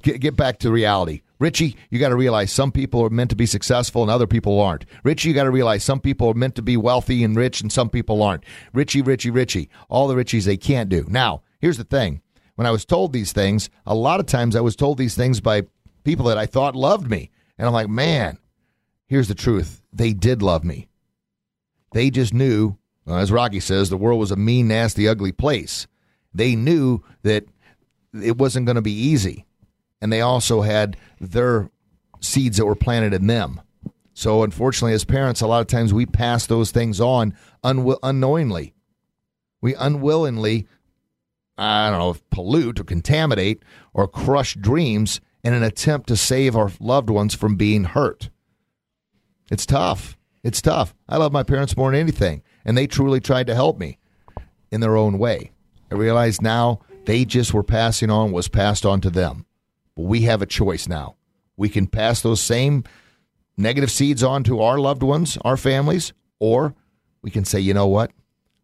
[0.02, 1.22] get, get back to reality.
[1.40, 4.60] Richie you got to realize some people are meant to be successful and other people
[4.60, 4.86] aren't.
[5.04, 7.72] Richie you got to realize some people are meant to be wealthy and rich and
[7.72, 8.44] some people aren't.
[8.74, 11.06] Richie richie richie all the richies they can't do.
[11.08, 12.22] Now here's the thing
[12.60, 15.40] when I was told these things, a lot of times I was told these things
[15.40, 15.62] by
[16.04, 17.32] people that I thought loved me.
[17.58, 18.38] And I'm like, man,
[19.08, 19.82] here's the truth.
[19.94, 20.90] They did love me.
[21.94, 25.88] They just knew, as Rocky says, the world was a mean, nasty, ugly place.
[26.34, 27.46] They knew that
[28.14, 29.46] it wasn't going to be easy.
[30.02, 31.72] And they also had their
[32.20, 33.62] seeds that were planted in them.
[34.14, 38.74] So, unfortunately, as parents, a lot of times we pass those things on unwi- unknowingly.
[39.62, 40.68] We unwillingly
[41.60, 46.56] I don't know, if pollute or contaminate or crush dreams in an attempt to save
[46.56, 48.30] our loved ones from being hurt.
[49.52, 50.18] It's tough.
[50.44, 50.96] It's tough.
[51.08, 53.98] I love my parents more than anything, and they truly tried to help me
[54.72, 55.52] in their own way.
[55.92, 59.46] I realize now they just were passing on was passed on to them.
[59.96, 61.16] But we have a choice now.
[61.58, 62.84] We can pass those same
[63.58, 66.74] negative seeds on to our loved ones, our families, or
[67.22, 68.12] we can say, you know what?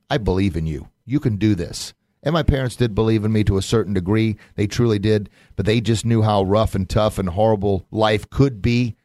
[0.10, 0.90] I believe in you.
[1.06, 1.95] You can do this.
[2.26, 4.36] And my parents did believe in me to a certain degree.
[4.56, 5.30] They truly did.
[5.56, 8.96] But they just knew how rough and tough and horrible life could be.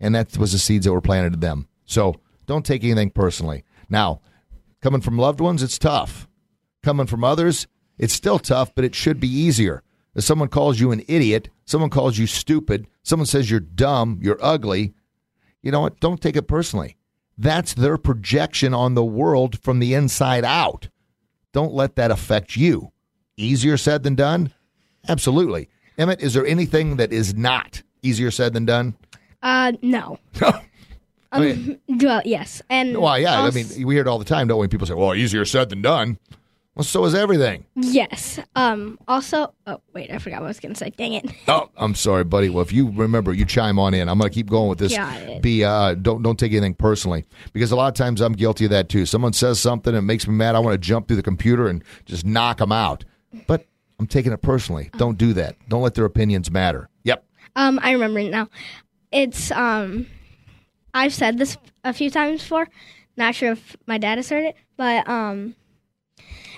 [0.00, 1.68] And that was the seeds that were planted in them.
[1.86, 3.64] So don't take anything personally.
[3.88, 4.20] Now,
[4.82, 6.28] coming from loved ones, it's tough.
[6.82, 9.82] Coming from others, it's still tough, but it should be easier.
[10.14, 14.38] If someone calls you an idiot, someone calls you stupid, someone says you're dumb, you're
[14.40, 14.94] ugly,
[15.62, 16.00] you know what?
[16.00, 16.96] Don't take it personally.
[17.36, 20.88] That's their projection on the world from the inside out.
[21.52, 22.92] Don't let that affect you.
[23.36, 24.52] Easier said than done?
[25.08, 25.68] Absolutely.
[25.98, 28.96] Emmitt, is there anything that is not easier said than done?
[29.42, 30.18] Uh, no.
[31.30, 33.42] I mean, Um, well, yes, and well, yeah.
[33.42, 34.66] I mean, we hear it all the time, don't we?
[34.68, 36.18] People say, well, easier said than done.
[36.78, 37.64] Well, so is everything.
[37.74, 38.38] yes.
[38.54, 40.90] Um, also, oh wait, I forgot what I was gonna say.
[40.90, 41.26] Dang it.
[41.48, 42.50] Oh, I'm sorry, buddy.
[42.50, 44.08] Well, if you remember, you chime on in.
[44.08, 44.96] I'm going to keep going with this.
[45.40, 48.70] Be uh, don't don't take anything personally because a lot of times I'm guilty of
[48.70, 49.06] that too.
[49.06, 50.54] Someone says something and makes me mad.
[50.54, 53.04] I want to jump through the computer and just knock them out.
[53.48, 53.66] But
[53.98, 54.90] I'm taking it personally.
[54.98, 55.56] Don't do that.
[55.68, 56.88] Don't let their opinions matter.
[57.02, 57.24] Yep.
[57.56, 58.48] Um, I remember it now.
[59.10, 60.06] It's um,
[60.94, 62.68] I've said this a few times before.
[63.16, 65.56] Not sure if my dad has heard it, but um,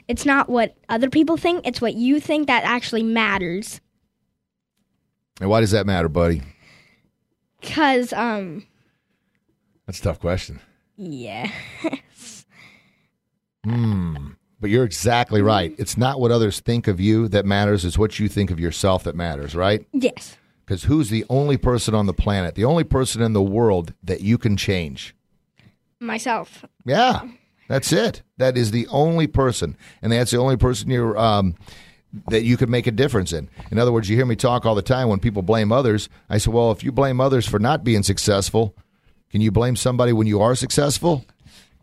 [0.09, 1.67] it's not what other people think.
[1.67, 3.81] It's what you think that actually matters.
[5.41, 6.43] And why does that matter, buddy?
[7.63, 8.67] Cause um,
[9.87, 10.61] That's a tough question.
[10.97, 11.51] yeah,
[13.65, 14.29] Hmm.
[14.61, 15.75] But you're exactly right.
[15.79, 17.85] It's not what others think of you that matters.
[17.85, 19.87] It's what you think of yourself that matters, right?
[19.93, 20.37] yes,
[20.67, 24.21] Because who's the only person on the planet, the only person in the world that
[24.21, 25.15] you can change?
[26.03, 26.65] myself.
[26.87, 27.21] Yeah,
[27.71, 28.23] that's it.
[28.39, 31.55] That is the only person, and that's the only person you're um,
[32.29, 33.49] that you could make a difference in.
[33.71, 36.09] In other words, you hear me talk all the time when people blame others.
[36.29, 38.75] I say, well, if you blame others for not being successful,
[39.31, 41.25] can you blame somebody when you are successful?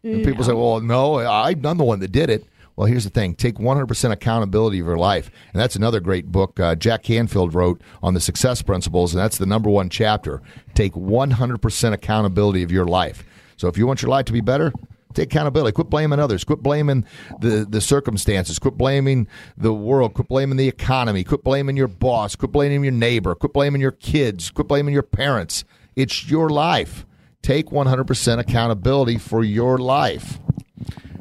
[0.03, 2.45] And people say, well, no, I- I'm the one that did it.
[2.75, 5.31] Well, here's the thing take 100% accountability of your life.
[5.53, 9.13] And that's another great book uh, Jack Canfield wrote on the success principles.
[9.15, 10.41] And that's the number one chapter.
[10.75, 13.23] Take 100% accountability of your life.
[13.55, 14.71] So if you want your life to be better,
[15.17, 15.73] take accountability.
[15.73, 16.43] Quit blaming others.
[16.43, 17.05] Quit blaming
[17.39, 18.59] the, the circumstances.
[18.59, 20.13] Quit blaming the world.
[20.13, 21.23] Quit blaming the economy.
[21.23, 22.35] Quit blaming your boss.
[22.35, 23.35] Quit blaming your neighbor.
[23.35, 24.51] Quit blaming your kids.
[24.51, 25.63] Quit blaming your parents.
[25.95, 27.05] It's your life.
[27.41, 30.39] Take 100% accountability for your life.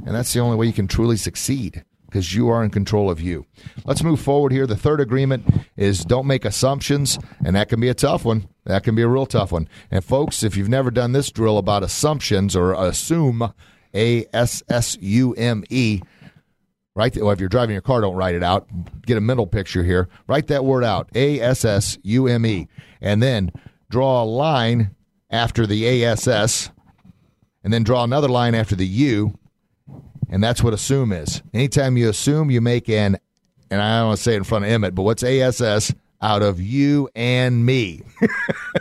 [0.04, 3.20] And that's the only way you can truly succeed because you are in control of
[3.20, 3.44] you.
[3.84, 4.66] Let's move forward here.
[4.66, 5.44] The third agreement
[5.76, 8.48] is don't make assumptions, and that can be a tough one.
[8.64, 9.68] That can be a real tough one.
[9.90, 13.52] And folks, if you've never done this drill about assumptions or assume,
[13.96, 16.02] A S S U M E,
[16.96, 17.14] Right.
[17.14, 18.66] Well, if you're driving your car, don't write it out.
[19.04, 20.08] Get a mental picture here.
[20.26, 21.10] Write that word out.
[21.14, 22.68] A S S U M E.
[23.02, 23.52] And then
[23.90, 24.96] draw a line
[25.30, 26.70] after the A S S.
[27.62, 29.38] And then draw another line after the U.
[30.30, 31.42] And that's what assume is.
[31.52, 33.18] Anytime you assume, you make an,
[33.70, 36.40] and I don't want to say it in front of Emmitt, but what's ASS out
[36.40, 38.04] of you and me?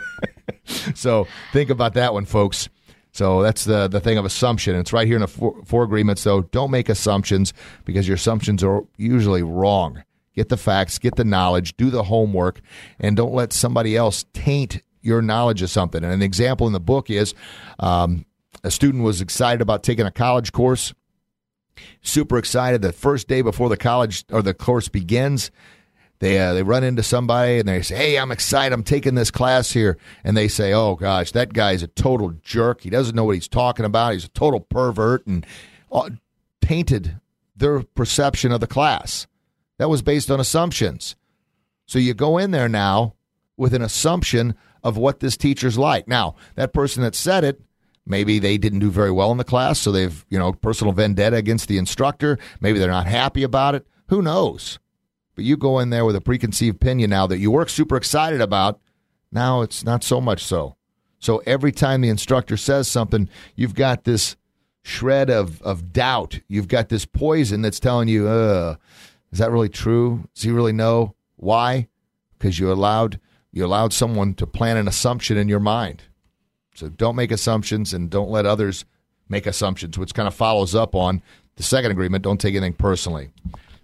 [0.94, 2.70] so think about that one, folks.
[3.16, 4.76] So that's the the thing of assumption.
[4.76, 6.20] It's right here in the four, four agreements.
[6.20, 7.54] So don't make assumptions
[7.86, 10.02] because your assumptions are usually wrong.
[10.34, 12.60] get the facts, get the knowledge, do the homework,
[13.00, 16.04] and don't let somebody else taint your knowledge of something.
[16.04, 17.32] And an example in the book is
[17.78, 18.26] um,
[18.62, 20.92] a student was excited about taking a college course,
[22.02, 22.82] super excited.
[22.82, 25.50] The first day before the college or the course begins,
[26.18, 28.72] they uh, they run into somebody and they say, "Hey, I'm excited.
[28.72, 32.80] I'm taking this class here." And they say, "Oh gosh, that guy's a total jerk.
[32.82, 34.14] He doesn't know what he's talking about.
[34.14, 35.46] He's a total pervert," and
[35.92, 36.10] uh,
[36.60, 37.20] tainted
[37.54, 39.26] their perception of the class.
[39.78, 41.16] That was based on assumptions.
[41.86, 43.14] So you go in there now
[43.56, 46.08] with an assumption of what this teacher's like.
[46.08, 47.60] Now, that person that said it,
[48.06, 51.36] maybe they didn't do very well in the class, so they've, you know, personal vendetta
[51.36, 52.38] against the instructor.
[52.60, 53.86] Maybe they're not happy about it.
[54.08, 54.78] Who knows?
[55.36, 58.40] But you go in there with a preconceived opinion now that you work super excited
[58.40, 58.80] about.
[59.30, 60.76] Now it's not so much so.
[61.20, 64.36] So every time the instructor says something, you've got this
[64.82, 66.40] shred of, of doubt.
[66.48, 68.76] You've got this poison that's telling you, uh,
[69.30, 70.28] is that really true?
[70.34, 71.14] Does he really know?
[71.36, 71.88] Why?
[72.38, 73.20] Because you allowed
[73.52, 76.02] you allowed someone to plant an assumption in your mind.
[76.74, 78.84] So don't make assumptions and don't let others
[79.30, 81.22] make assumptions, which kind of follows up on
[81.56, 82.22] the second agreement.
[82.22, 83.30] Don't take anything personally.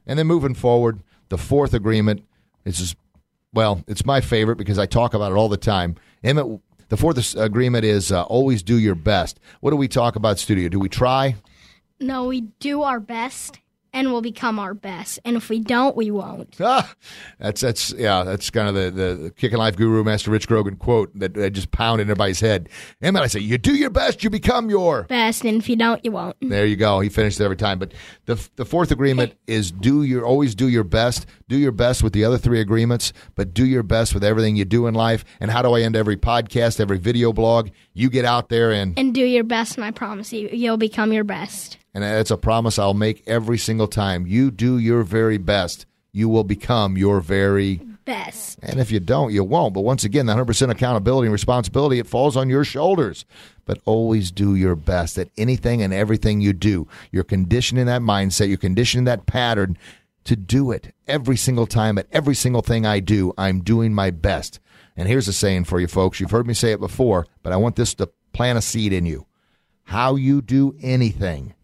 [0.06, 1.00] And then moving forward,
[1.32, 2.22] the fourth agreement
[2.66, 2.94] is
[3.54, 5.96] well, it's my favorite because I talk about it all the time.
[6.22, 6.60] Emmitt,
[6.90, 9.40] the fourth agreement is uh, always do your best.
[9.60, 10.68] What do we talk about, studio?
[10.68, 11.36] Do we try?
[11.98, 13.60] No, we do our best
[13.92, 15.18] and we'll become our best.
[15.24, 16.56] And if we don't, we won't.
[16.64, 16.94] Ah,
[17.38, 20.76] that's that's yeah, that's kind of the the, the kicking life guru, Master Rich Grogan
[20.76, 22.68] quote that, that just pounded in everybody's head.
[23.02, 25.76] And then I say, you do your best, you become your best, and if you
[25.76, 26.36] don't, you won't.
[26.52, 27.00] There you go.
[27.00, 27.78] He finished it every time.
[27.78, 27.92] But
[28.26, 31.26] the the fourth agreement is do your always do your best.
[31.48, 34.64] Do your best with the other three agreements, but do your best with everything you
[34.64, 35.24] do in life.
[35.40, 37.68] And how do I end every podcast, every video blog?
[37.92, 41.12] You get out there and and do your best, and I promise you, you'll become
[41.12, 41.78] your best.
[41.94, 44.26] And it's a promise I'll make every single time.
[44.26, 48.58] You do your very best, you will become your very best.
[48.62, 49.74] And if you don't, you won't.
[49.74, 53.24] But once again, the 100% accountability and responsibility, it falls on your shoulders.
[53.64, 56.88] But always do your best at anything and everything you do.
[57.10, 59.78] You're conditioning that mindset, you're conditioning that pattern
[60.24, 63.32] to do it every single time at every single thing I do.
[63.36, 64.60] I'm doing my best.
[64.96, 66.20] And here's a saying for you folks.
[66.20, 69.06] You've heard me say it before, but I want this to plant a seed in
[69.06, 69.26] you.
[69.84, 71.54] How you do anything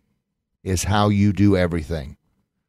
[0.69, 2.17] is how you do everything.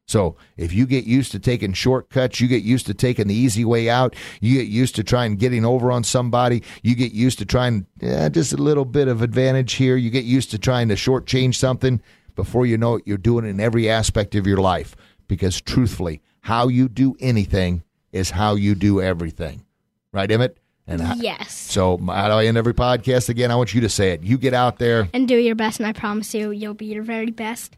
[0.07, 3.63] So if you get used to taking shortcuts, you get used to taking the easy
[3.63, 7.45] way out, you get used to trying getting over on somebody, you get used to
[7.45, 10.95] trying eh, just a little bit of advantage here, you get used to trying to
[10.95, 12.01] shortchange something.
[12.35, 14.95] Before you know it, you're doing it in every aspect of your life.
[15.27, 19.63] Because truthfully, how you do anything is how you do everything.
[20.11, 20.55] Right, Emmitt?
[20.87, 21.53] And yes.
[21.53, 23.51] so how do I end every podcast again?
[23.51, 24.23] I want you to say it.
[24.23, 27.03] You get out there and do your best, and I promise you, you'll be your
[27.03, 27.77] very best.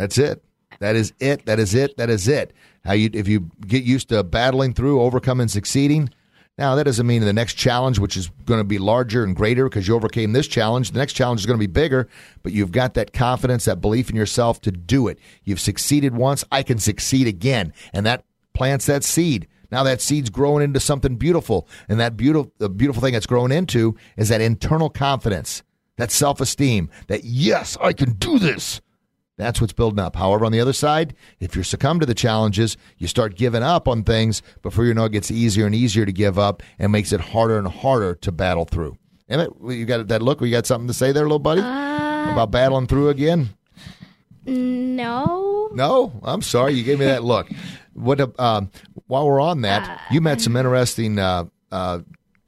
[0.00, 0.42] That's it.
[0.78, 1.44] That is it.
[1.44, 1.98] That is it.
[1.98, 2.54] That is it.
[2.86, 6.08] How you if you get used to battling through, overcoming, succeeding.
[6.56, 9.68] Now that doesn't mean the next challenge, which is going to be larger and greater
[9.68, 12.08] because you overcame this challenge, the next challenge is going to be bigger.
[12.42, 15.18] But you've got that confidence, that belief in yourself to do it.
[15.44, 16.44] You've succeeded once.
[16.50, 18.24] I can succeed again, and that
[18.54, 19.48] plants that seed.
[19.70, 23.52] Now that seed's growing into something beautiful, and that beautiful, the beautiful thing it's grown
[23.52, 25.62] into is that internal confidence,
[25.96, 28.80] that self-esteem, that yes, I can do this.
[29.40, 30.16] That's what's building up.
[30.16, 33.88] However, on the other side, if you succumb to the challenges, you start giving up
[33.88, 37.12] on things before you know it gets easier and easier to give up and makes
[37.12, 38.96] it harder and harder to battle through.
[39.30, 40.40] Emmitt, you got that look?
[40.40, 41.60] You got something to say there, little buddy?
[41.60, 43.50] Uh, About battling through again?
[44.44, 45.68] No.
[45.72, 46.12] No?
[46.22, 46.74] I'm sorry.
[46.74, 47.48] You gave me that look.
[47.94, 48.20] What?
[48.38, 48.62] Uh,
[49.06, 52.00] while we're on that, uh, you met some interesting uh, uh,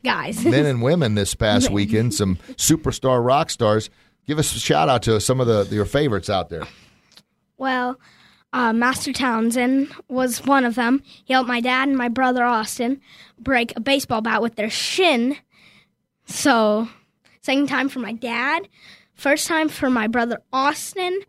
[0.05, 2.15] guys, men and women this past weekend.
[2.15, 3.91] Some superstar rock stars.
[4.27, 6.63] Give us a shout out to some of the your favorites out there.
[7.63, 8.01] Well,
[8.53, 11.01] uh, Master Townsend was one of them.
[11.25, 13.01] He helped my dad and my brother Austin
[13.39, 15.37] break a baseball bat with their shin.
[16.27, 16.89] So,
[17.41, 18.67] second time for my dad,
[19.15, 21.21] first time for my brother Austin,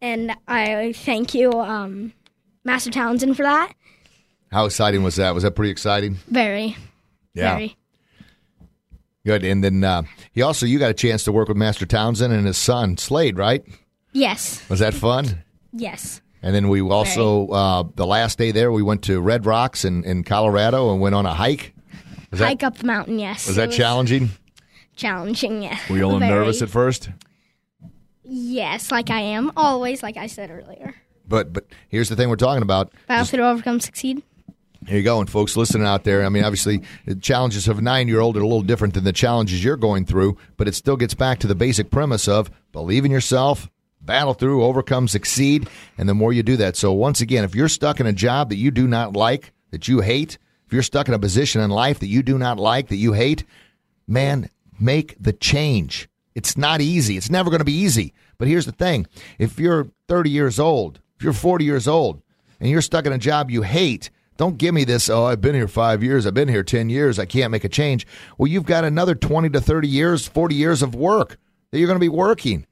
[0.00, 2.12] and I thank you, um,
[2.62, 3.72] Master Townsend, for that.
[4.52, 5.34] How exciting was that?
[5.34, 6.14] Was that pretty exciting?
[6.28, 6.76] Very.
[7.34, 7.56] Yeah.
[7.56, 7.76] Very.
[9.26, 9.42] Good.
[9.42, 12.46] And then uh, he also, you got a chance to work with Master Townsend and
[12.46, 13.64] his son, Slade, right?
[14.12, 14.62] Yes.
[14.70, 15.42] Was that fun?
[15.72, 16.20] Yes.
[16.42, 20.04] And then we also, uh, the last day there, we went to Red Rocks in,
[20.04, 21.74] in Colorado and went on a hike.
[22.30, 23.46] Was hike that, up the mountain, yes.
[23.46, 24.30] Was that was challenging?
[24.96, 25.78] Challenging, yeah.
[25.88, 26.32] Were you a little Very.
[26.32, 27.10] nervous at first?
[28.24, 29.52] Yes, like I am.
[29.56, 30.94] Always, like I said earlier.
[31.26, 32.92] But but here's the thing we're talking about.
[33.06, 34.22] Battle through, overcome, succeed.
[34.86, 36.24] Here you go, and folks listening out there.
[36.24, 39.04] I mean, obviously, the challenges of a nine year old are a little different than
[39.04, 42.50] the challenges you're going through, but it still gets back to the basic premise of
[42.72, 43.70] believe in yourself,
[44.04, 46.76] battle through, overcome, succeed, and the more you do that.
[46.76, 49.88] So once again, if you're stuck in a job that you do not like, that
[49.88, 52.88] you hate, if you're stuck in a position in life that you do not like,
[52.88, 53.44] that you hate,
[54.06, 54.48] man,
[54.80, 56.08] make the change.
[56.34, 57.16] It's not easy.
[57.16, 58.14] It's never going to be easy.
[58.38, 59.06] But here's the thing
[59.38, 62.22] if you're 30 years old, if you're 40 years old,
[62.58, 65.54] and you're stuck in a job you hate, don't give me this, oh, I've been
[65.54, 68.06] here five years, I've been here 10 years, I can't make a change.
[68.38, 71.38] Well, you've got another 20 to 30 years, 40 years of work
[71.70, 72.66] that you're going to be working.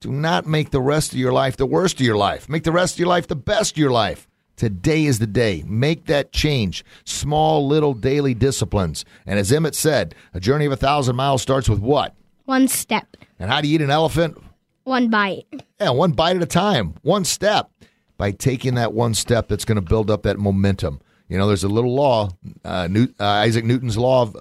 [0.00, 2.48] Do not make the rest of your life the worst of your life.
[2.48, 4.26] Make the rest of your life the best of your life.
[4.56, 5.62] Today is the day.
[5.66, 6.86] Make that change.
[7.04, 9.04] Small, little daily disciplines.
[9.26, 12.14] And as Emmitt said, a journey of a thousand miles starts with what?
[12.46, 14.42] One step, And how do you eat an elephant?
[14.84, 15.44] one bite.
[15.78, 17.70] Yeah, one bite at a time, one step.
[18.16, 21.00] By taking that one step, that's going to build up that momentum.
[21.28, 22.30] You know, there's a little law,
[22.64, 24.34] uh, Newt, uh, Isaac Newton's law of,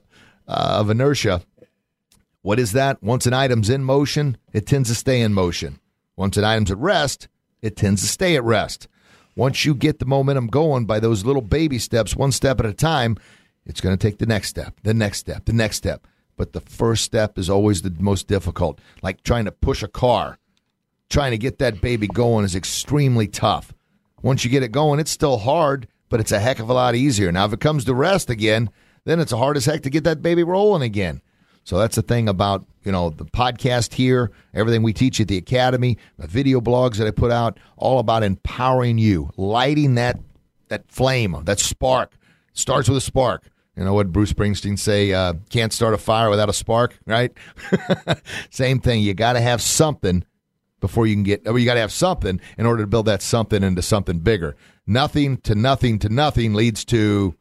[0.48, 1.42] uh, of inertia.
[2.50, 3.04] What is that?
[3.04, 5.80] Once an item's in motion, it tends to stay in motion.
[6.16, 7.28] Once an item's at rest,
[7.62, 8.88] it tends to stay at rest.
[9.36, 12.74] Once you get the momentum going by those little baby steps, one step at a
[12.74, 13.18] time,
[13.68, 16.08] it's going to take the next step, the next step, the next step.
[16.38, 20.40] But the first step is always the most difficult, like trying to push a car
[21.08, 23.76] trying to get that baby going is extremely tough.
[24.24, 26.96] Once you get it going, it's still hard, but it's a heck of a lot
[26.96, 27.32] easier.
[27.32, 28.72] Now, if it comes to rest again,
[29.06, 31.22] then it's hard as heck to get that baby rolling again.
[31.70, 35.38] So that's the thing about you know the podcast here, everything we teach at the
[35.38, 40.20] academy, the video blogs that I put out, all about empowering you, lighting that
[40.70, 42.18] that flame, that spark.
[42.54, 43.52] Starts with a spark.
[43.78, 45.14] You know what Bruce Springsteen say?
[45.14, 47.32] Uh, can't start a fire without a spark, right?
[48.50, 49.04] Same thing.
[49.04, 50.26] You got to have something
[50.80, 53.22] before you can get or you got to have something in order to build that
[53.22, 54.56] something into something bigger
[54.88, 57.36] nothing to nothing to nothing leads to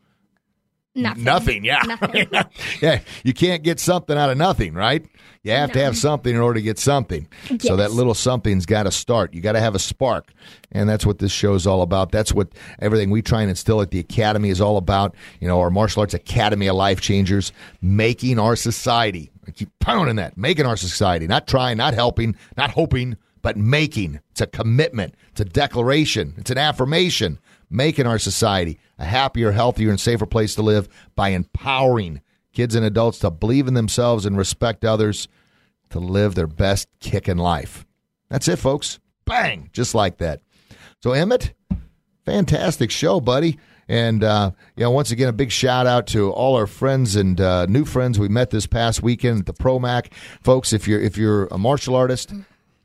[1.03, 1.25] Nothing.
[1.25, 2.29] nothing yeah Nothing.
[2.81, 5.07] yeah you can't get something out of nothing right
[5.43, 7.27] you have to have something in order to get something
[7.61, 10.33] so that little something's got to start you got to have a spark
[10.73, 12.49] and that's what this show is all about that's what
[12.81, 16.01] everything we try and instill at the academy is all about you know our martial
[16.01, 21.27] arts academy of life changers making our society I keep pounding that making our society
[21.27, 24.21] not trying not helping not hoping but making.
[24.33, 25.15] It's a commitment.
[25.31, 26.35] It's a declaration.
[26.37, 27.39] It's an affirmation.
[27.71, 32.85] Making our society a happier, healthier, and safer place to live by empowering kids and
[32.85, 35.29] adults to believe in themselves and respect others
[35.91, 37.87] to live their best kick in life.
[38.31, 38.99] That's it, folks.
[39.25, 39.71] Bang!
[39.73, 40.41] Just like that.
[41.03, 41.53] So, Emmitt,
[42.25, 43.59] fantastic show, buddy.
[43.89, 47.41] And uh, you know, once again, a big shout out to all our friends and
[47.41, 50.13] uh, new friends we met this past weekend at the ProMac,
[50.43, 50.75] folks.
[50.75, 52.35] If you're if you're a martial artist,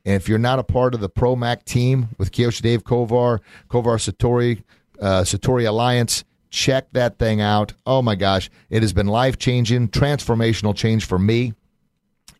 [0.04, 3.98] and if you're not a part of the ProMac team with Kyoshi Dave Kovar, Kovar
[3.98, 4.62] Satori,
[5.00, 7.72] uh, Satori Alliance, check that thing out.
[7.86, 11.54] Oh my gosh, it has been life changing, transformational change for me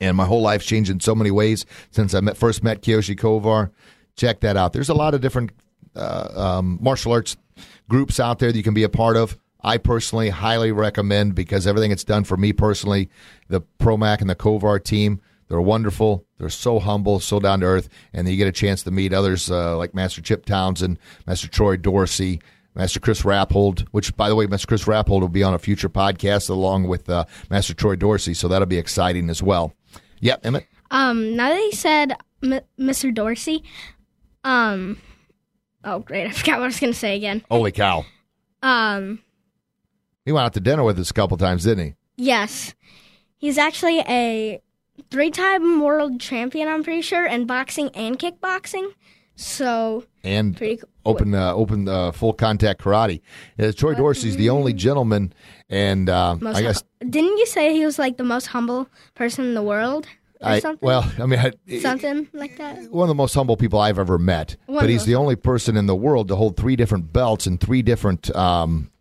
[0.01, 3.19] and my whole life's changed in so many ways since I met, first met Kyoshi
[3.19, 3.71] Kovar.
[4.17, 4.73] Check that out.
[4.73, 5.51] There's a lot of different
[5.97, 7.37] uh, um, martial arts
[7.89, 9.39] groups out there that you can be a part of.
[9.63, 13.09] I personally highly recommend because everything it's done for me personally,
[13.49, 16.25] the ProMac and the Kovar team, they're wonderful.
[16.39, 19.51] They're so humble, so down to earth, and you get a chance to meet others
[19.51, 22.41] uh, like Master Chip Townsend, Master Troy Dorsey,
[22.75, 25.89] Master Chris Rappold, which, by the way, Master Chris Rappold will be on a future
[25.89, 29.75] podcast along with uh, Master Troy Dorsey, so that'll be exciting as well.
[30.21, 30.65] Yep, Emmitt.
[30.91, 33.15] Um, now that he said M- Mr.
[33.15, 33.63] Dorsey,
[34.45, 34.99] um,
[35.85, 37.45] oh great, I forgot what I was gonna say again.
[37.51, 38.05] Holy cow.
[38.63, 39.21] Um,
[40.25, 41.95] He went out to dinner with us a couple times, didn't he?
[42.17, 42.75] yes,
[43.37, 44.61] he's actually a
[45.11, 46.69] three-time world champion.
[46.69, 48.91] I'm pretty sure in boxing and kickboxing.
[49.37, 50.89] So And pretty cool.
[51.05, 53.21] open uh, open uh, full contact karate.
[53.59, 55.33] Uh, Troy Dorsey's the only gentleman,
[55.69, 58.89] and uh, Most I guess hum- didn't you say he was like the most humble
[59.17, 60.07] person in the world
[60.41, 60.87] or I something?
[60.87, 62.89] well, I mean, I, something like that.
[62.93, 64.57] one of the most humble people I've ever met.
[64.67, 67.61] One but he's the only person in the world to hold three different belts and
[67.61, 68.35] three different.
[68.37, 68.93] Um,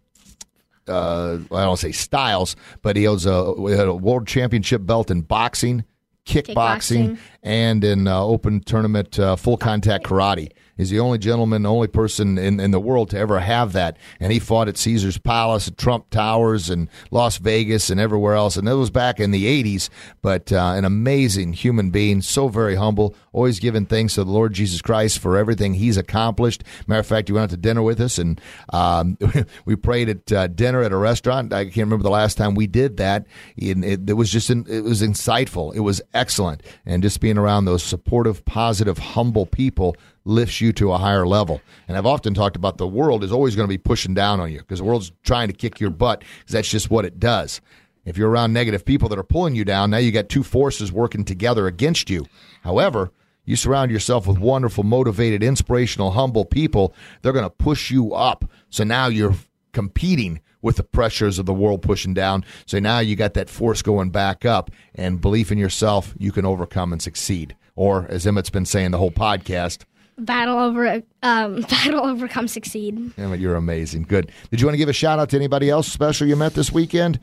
[0.88, 5.21] uh, I don't say styles, but he holds a, had a world championship belt in
[5.21, 5.84] boxing,
[6.25, 7.17] kickboxing, Kickboxing.
[7.43, 10.51] and in uh, open tournament uh, full contact karate.
[10.84, 13.95] He's the only gentleman, the only person in, in the world to ever have that.
[14.19, 18.57] And he fought at Caesar's Palace, at Trump Towers, and Las Vegas, and everywhere else.
[18.57, 19.88] And that was back in the 80s.
[20.21, 24.51] But uh, an amazing human being, so very humble, always giving thanks to the Lord
[24.51, 26.65] Jesus Christ for everything he's accomplished.
[26.86, 28.41] Matter of fact, he went out to dinner with us, and
[28.73, 29.17] um,
[29.65, 31.53] we prayed at uh, dinner at a restaurant.
[31.53, 33.25] I can't remember the last time we did that.
[33.57, 35.73] And it, it was just it was insightful.
[35.73, 39.95] It was excellent, and just being around those supportive, positive, humble people
[40.26, 41.61] lifts you to a higher level.
[41.88, 44.51] And I've often talked about the world is always going to be pushing down on
[44.51, 47.61] you because the world's trying to kick your butt because that's just what it does.
[48.05, 50.91] If you're around negative people that are pulling you down, now you got two forces
[50.91, 52.26] working together against you.
[52.61, 53.11] However,
[53.45, 56.95] You surround yourself with wonderful, motivated, inspirational, humble people.
[57.21, 58.49] They're going to push you up.
[58.69, 59.36] So now you're
[59.74, 62.45] competing with the pressures of the world pushing down.
[62.65, 66.45] So now you got that force going back up and belief in yourself, you can
[66.45, 67.55] overcome and succeed.
[67.76, 69.84] Or as Emmitt's been saying the whole podcast,
[70.18, 72.95] Battle over, um, battle overcome, succeed.
[73.18, 74.03] Emmitt, you're amazing.
[74.03, 74.32] Good.
[74.51, 76.72] Did you want to give a shout out to anybody else special you met this
[76.72, 77.20] weekend?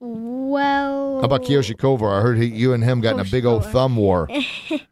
[0.00, 2.18] Well, How about Kyoshi Kovar?
[2.18, 4.28] I heard he, you and him got in a big old thumb war.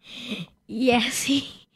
[0.67, 1.67] yes, he.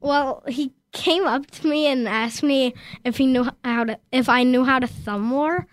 [0.00, 4.28] Well, he came up to me and asked me if he knew how to, if
[4.28, 5.66] I knew how to thumb war,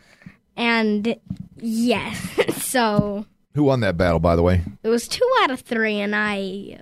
[0.55, 1.15] and
[1.57, 4.63] yes, so Who won that battle, by the way?
[4.83, 6.79] it was two out of three, and I,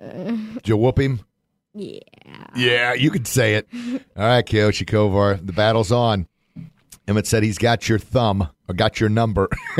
[0.00, 1.20] uh, Did you whoop him?
[1.72, 2.00] yeah,
[2.54, 3.68] Yeah, you could say it.
[4.16, 6.28] All right, Kyoshi Kovar, the battle's on.
[7.08, 9.48] Emmitt said he's got your thumb or got your number.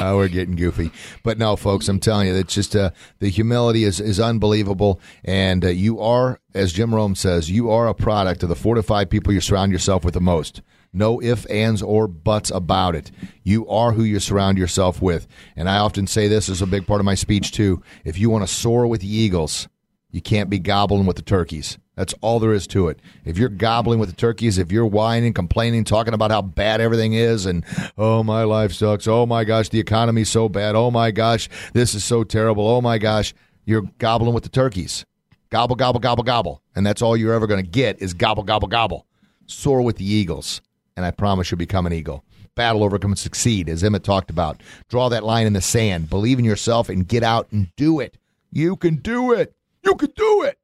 [0.00, 0.90] oh, we're getting goofy,
[1.22, 5.64] but no, folks, I'm telling you, it's just uh, the humility is is unbelievable, and
[5.64, 8.82] uh, you are, as Jim Rohn says, you are a product of the four to
[8.82, 10.62] five people you surround yourself with the most.
[10.92, 13.10] No ifs, ands, or buts about it.
[13.42, 15.26] You are who you surround yourself with,
[15.56, 17.82] and I often say this is a big part of my speech too.
[18.04, 19.68] If you want to soar with the eagles,
[20.10, 21.78] you can't be gobbling with the turkeys.
[21.96, 23.00] That's all there is to it.
[23.24, 27.14] If you're gobbling with the turkeys, if you're whining, complaining, talking about how bad everything
[27.14, 27.64] is, and
[27.96, 29.06] oh, my life sucks.
[29.06, 30.74] Oh, my gosh, the economy's so bad.
[30.74, 32.66] Oh, my gosh, this is so terrible.
[32.66, 33.34] Oh, my gosh,
[33.64, 35.04] you're gobbling with the turkeys.
[35.50, 36.62] Gobble, gobble, gobble, gobble.
[36.74, 39.06] And that's all you're ever going to get is gobble, gobble, gobble.
[39.46, 40.62] Soar with the eagles.
[40.96, 42.24] And I promise you'll become an eagle.
[42.54, 44.62] Battle, overcome, and succeed, as Emmitt talked about.
[44.90, 46.10] Draw that line in the sand.
[46.10, 48.18] Believe in yourself and get out and do it.
[48.50, 49.54] You can do it.
[49.82, 50.58] You can do it.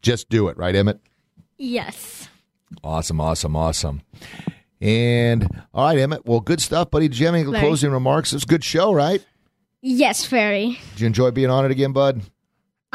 [0.00, 1.00] Just do it, right, Emmitt?
[1.58, 2.28] yes.
[2.82, 4.02] Awesome, awesome, awesome.
[4.80, 6.24] And all right, Emmitt.
[6.26, 7.08] Well, good stuff, buddy.
[7.08, 7.60] Did you have any Very.
[7.60, 8.32] closing remarks?
[8.32, 9.24] It was a good show, right?
[9.82, 10.78] Yes, very.
[10.92, 12.22] Did you enjoy being on it again, bud?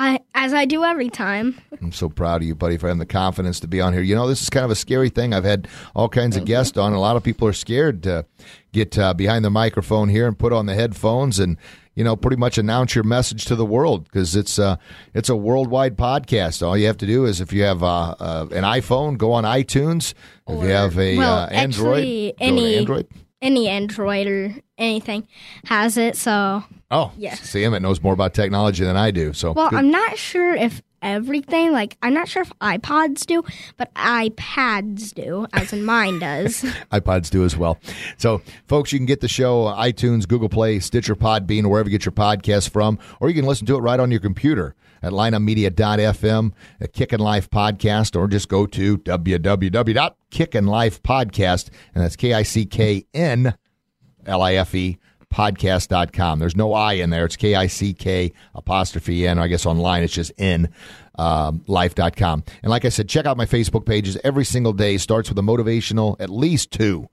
[0.02, 1.62] I as I do every time.
[1.80, 4.02] I'm so proud of you, buddy, for having the confidence to be on here.
[4.02, 5.32] You know, this is kind of a scary thing.
[5.32, 6.94] I've had all kinds of guests on.
[6.94, 8.26] A lot of people are scared to
[8.72, 11.56] get uh, behind the microphone here and put on the headphones and
[11.94, 14.78] you know pretty much announce your message to the world because it's uh,
[15.14, 16.66] it's a worldwide podcast.
[16.66, 19.44] All you have to do is if you have uh, uh, an iPhone, go on
[19.44, 20.16] iTunes.
[20.48, 23.08] If you have a well, uh, Android, actually, go to any Android.
[23.42, 25.28] Any Android or anything
[25.66, 26.16] has it.
[26.16, 29.32] So, Oh, yeah, See, Emmitt knows more about technology than I do.
[29.34, 29.80] So well, good.
[29.80, 33.44] I'm not sure if everything like I'm not sure if iPods do,
[33.78, 36.62] but iPads do, as in mine does.
[36.92, 37.80] iPods do as well.
[38.18, 42.06] So, folks, you can get the show iTunes, Google Play, Stitcher, Podbean, wherever you get
[42.06, 46.54] your podcast from, or you can listen to it right on your computer at lineupmedia.fm,
[46.80, 53.56] a KickinLife podcast, or just go to www.kickandlifepodcast, and that's K I C K N
[54.26, 54.98] L I F E
[55.34, 56.40] podcast.com.
[56.40, 57.26] There's no I in there.
[57.26, 59.40] It's K I C K apostrophe N.
[59.40, 60.70] I guess online it's just N
[61.16, 62.44] um, life.com.
[62.64, 64.98] And like I said, check out my Facebook pages every single day.
[64.98, 67.10] Starts with a motivational, at least two.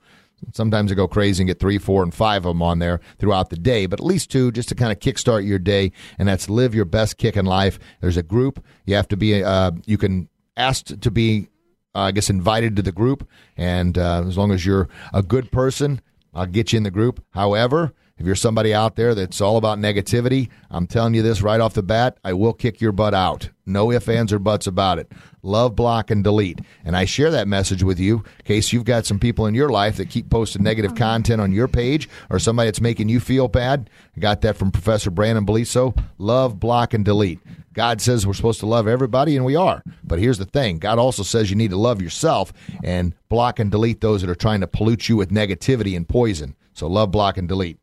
[0.52, 3.50] Sometimes I go crazy and get three, four, and five of them on there throughout
[3.50, 5.92] the day, but at least two just to kind of kickstart your day.
[6.18, 7.78] And that's live your best kick in life.
[8.00, 8.64] There's a group.
[8.86, 11.48] You have to be, uh, you can ask to be
[11.94, 15.50] uh, I guess invited to the group, and uh, as long as you're a good
[15.50, 16.00] person,
[16.32, 17.24] I'll get you in the group.
[17.30, 21.60] However, if you're somebody out there that's all about negativity, I'm telling you this right
[21.60, 23.50] off the bat, I will kick your butt out.
[23.64, 25.12] No ifs, ands, or buts about it.
[25.42, 26.60] Love, block, and delete.
[26.84, 29.68] And I share that message with you in case you've got some people in your
[29.68, 30.98] life that keep posting negative uh-huh.
[30.98, 33.88] content on your page or somebody that's making you feel bad.
[34.16, 35.96] I got that from Professor Brandon Beliso.
[36.18, 37.38] Love, block, and delete.
[37.72, 39.84] God says we're supposed to love everybody, and we are.
[40.02, 42.52] But here's the thing God also says you need to love yourself
[42.82, 46.56] and block and delete those that are trying to pollute you with negativity and poison.
[46.72, 47.78] So love, block, and delete.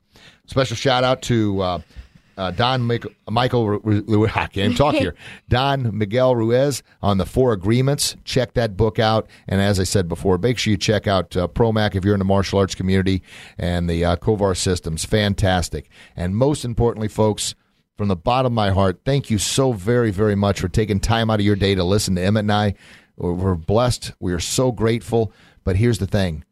[0.48, 1.80] Special shout out to uh,
[2.38, 3.80] uh, Don Michael, Michael
[4.36, 5.16] I can't talk here.
[5.50, 8.16] Don Miguel Ruiz on the Four Agreements.
[8.26, 9.28] Check that book out.
[9.48, 12.20] And as I said before, make sure you check out uh, ProMac if you're in
[12.20, 13.22] the martial arts community
[13.58, 15.06] and the uh, Kovar systems.
[15.06, 15.90] Fantastic.
[16.16, 17.56] And most importantly, folks,
[17.98, 21.30] from the bottom of my heart, thank you so very, very much for taking time
[21.30, 22.76] out of your day to listen to Emmitt and I.
[23.16, 24.12] We're blessed.
[24.20, 25.32] We are so grateful.
[25.64, 26.44] But here's the thing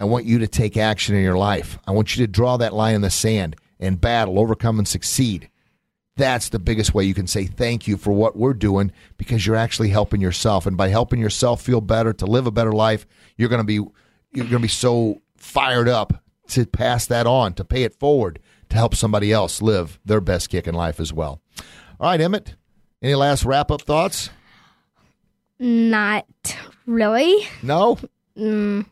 [0.00, 1.78] I want you to take action in your life.
[1.86, 5.50] I want you to draw that line in the sand and battle, overcome, and succeed.
[6.16, 9.56] That's the biggest way you can say thank you for what we're doing because you're
[9.56, 10.66] actually helping yourself.
[10.66, 13.74] And by helping yourself feel better, to live a better life, you're going to be
[14.32, 18.40] you're going to be so fired up to pass that on, to pay it forward,
[18.68, 21.40] to help somebody else live their best kick in life as well.
[22.00, 22.54] All right, Emmitt.
[23.00, 24.30] Any last wrap up thoughts?
[25.58, 26.26] Not
[26.86, 27.48] really.
[27.62, 27.98] No.
[28.36, 28.86] Mm.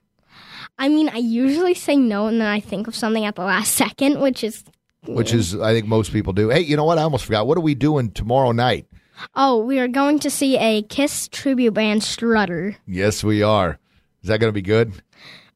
[0.79, 3.75] I mean, I usually say no and then I think of something at the last
[3.75, 4.65] second, which is
[5.07, 6.49] which is I think most people do.
[6.49, 6.99] Hey, you know what?
[6.99, 7.47] I almost forgot.
[7.47, 8.87] What are we doing tomorrow night?
[9.35, 12.77] Oh, we are going to see a Kiss tribute band Strutter.
[12.87, 13.79] Yes, we are.
[14.23, 14.93] Is that going to be good?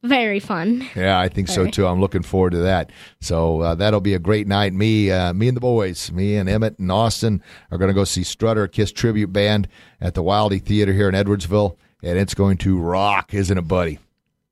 [0.02, 0.88] Very fun.
[0.96, 1.86] Yeah, I think so too.
[1.86, 2.90] I'm looking forward to that.
[3.20, 4.72] So uh, that'll be a great night.
[4.72, 8.04] Me, uh, me and the boys, me and Emmitt and Austin are going to go
[8.04, 9.68] see Strutter Kiss tribute band
[10.00, 13.98] at the Wildey Theater here in Edwardsville, and it's going to rock, isn't it, buddy?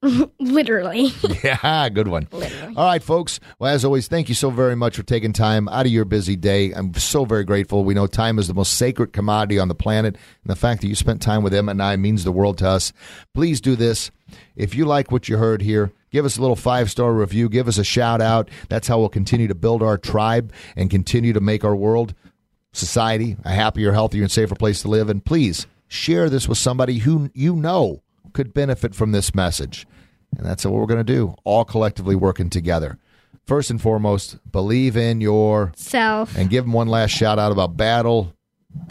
[0.39, 1.13] Literally.
[1.43, 2.29] Yeah, good one.
[2.33, 2.75] Literally.
[2.77, 3.41] All right, folks.
[3.59, 6.37] Well, as always, thank you so very much for taking time out of your busy
[6.37, 6.73] day.
[6.73, 7.85] I'm so very grateful.
[7.85, 10.89] We know time is the most sacred commodity on the planet, and the fact that
[10.89, 12.93] you spent time with Emmitt and I means the world to us.
[13.35, 14.11] Please do this.
[14.57, 17.69] If you like what you heard here, give us a little five star review, give
[17.69, 18.51] us a shout out.
[18.69, 22.15] That's how we'll continue to build our tribe and continue to make our world,
[22.73, 25.09] society, a happier, healthier, and safer place to live.
[25.09, 28.03] And please share this with somebody who you know
[28.39, 29.85] could benefit from this message.
[30.37, 32.97] And that's what we're going to do, all collectively working together.
[33.49, 36.37] First and foremost, believe in your Self.
[36.39, 38.33] and give them one last shout out about battle.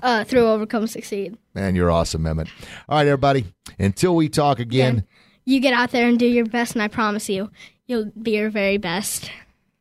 [0.04, 1.38] Uh, through overcome succeed.
[1.54, 2.50] Man, you're awesome, Emmitt.
[2.90, 3.46] All right, everybody.
[3.80, 5.06] Until we talk again,
[5.46, 7.50] You get out there and do your best, and I promise you,
[7.86, 9.32] you'll be your very best.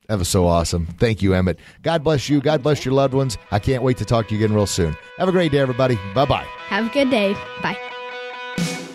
[0.07, 0.87] that was so awesome.
[1.01, 1.57] Thank you, Emmitt.
[1.83, 2.41] God bless you.
[2.41, 3.37] God bless your loved ones.
[3.51, 4.97] I can't wait to talk to you again real soon.
[5.19, 5.99] Have a great day, everybody.
[6.15, 6.47] Bye bye.
[6.69, 7.33] Have a good day.
[7.63, 7.77] Bye.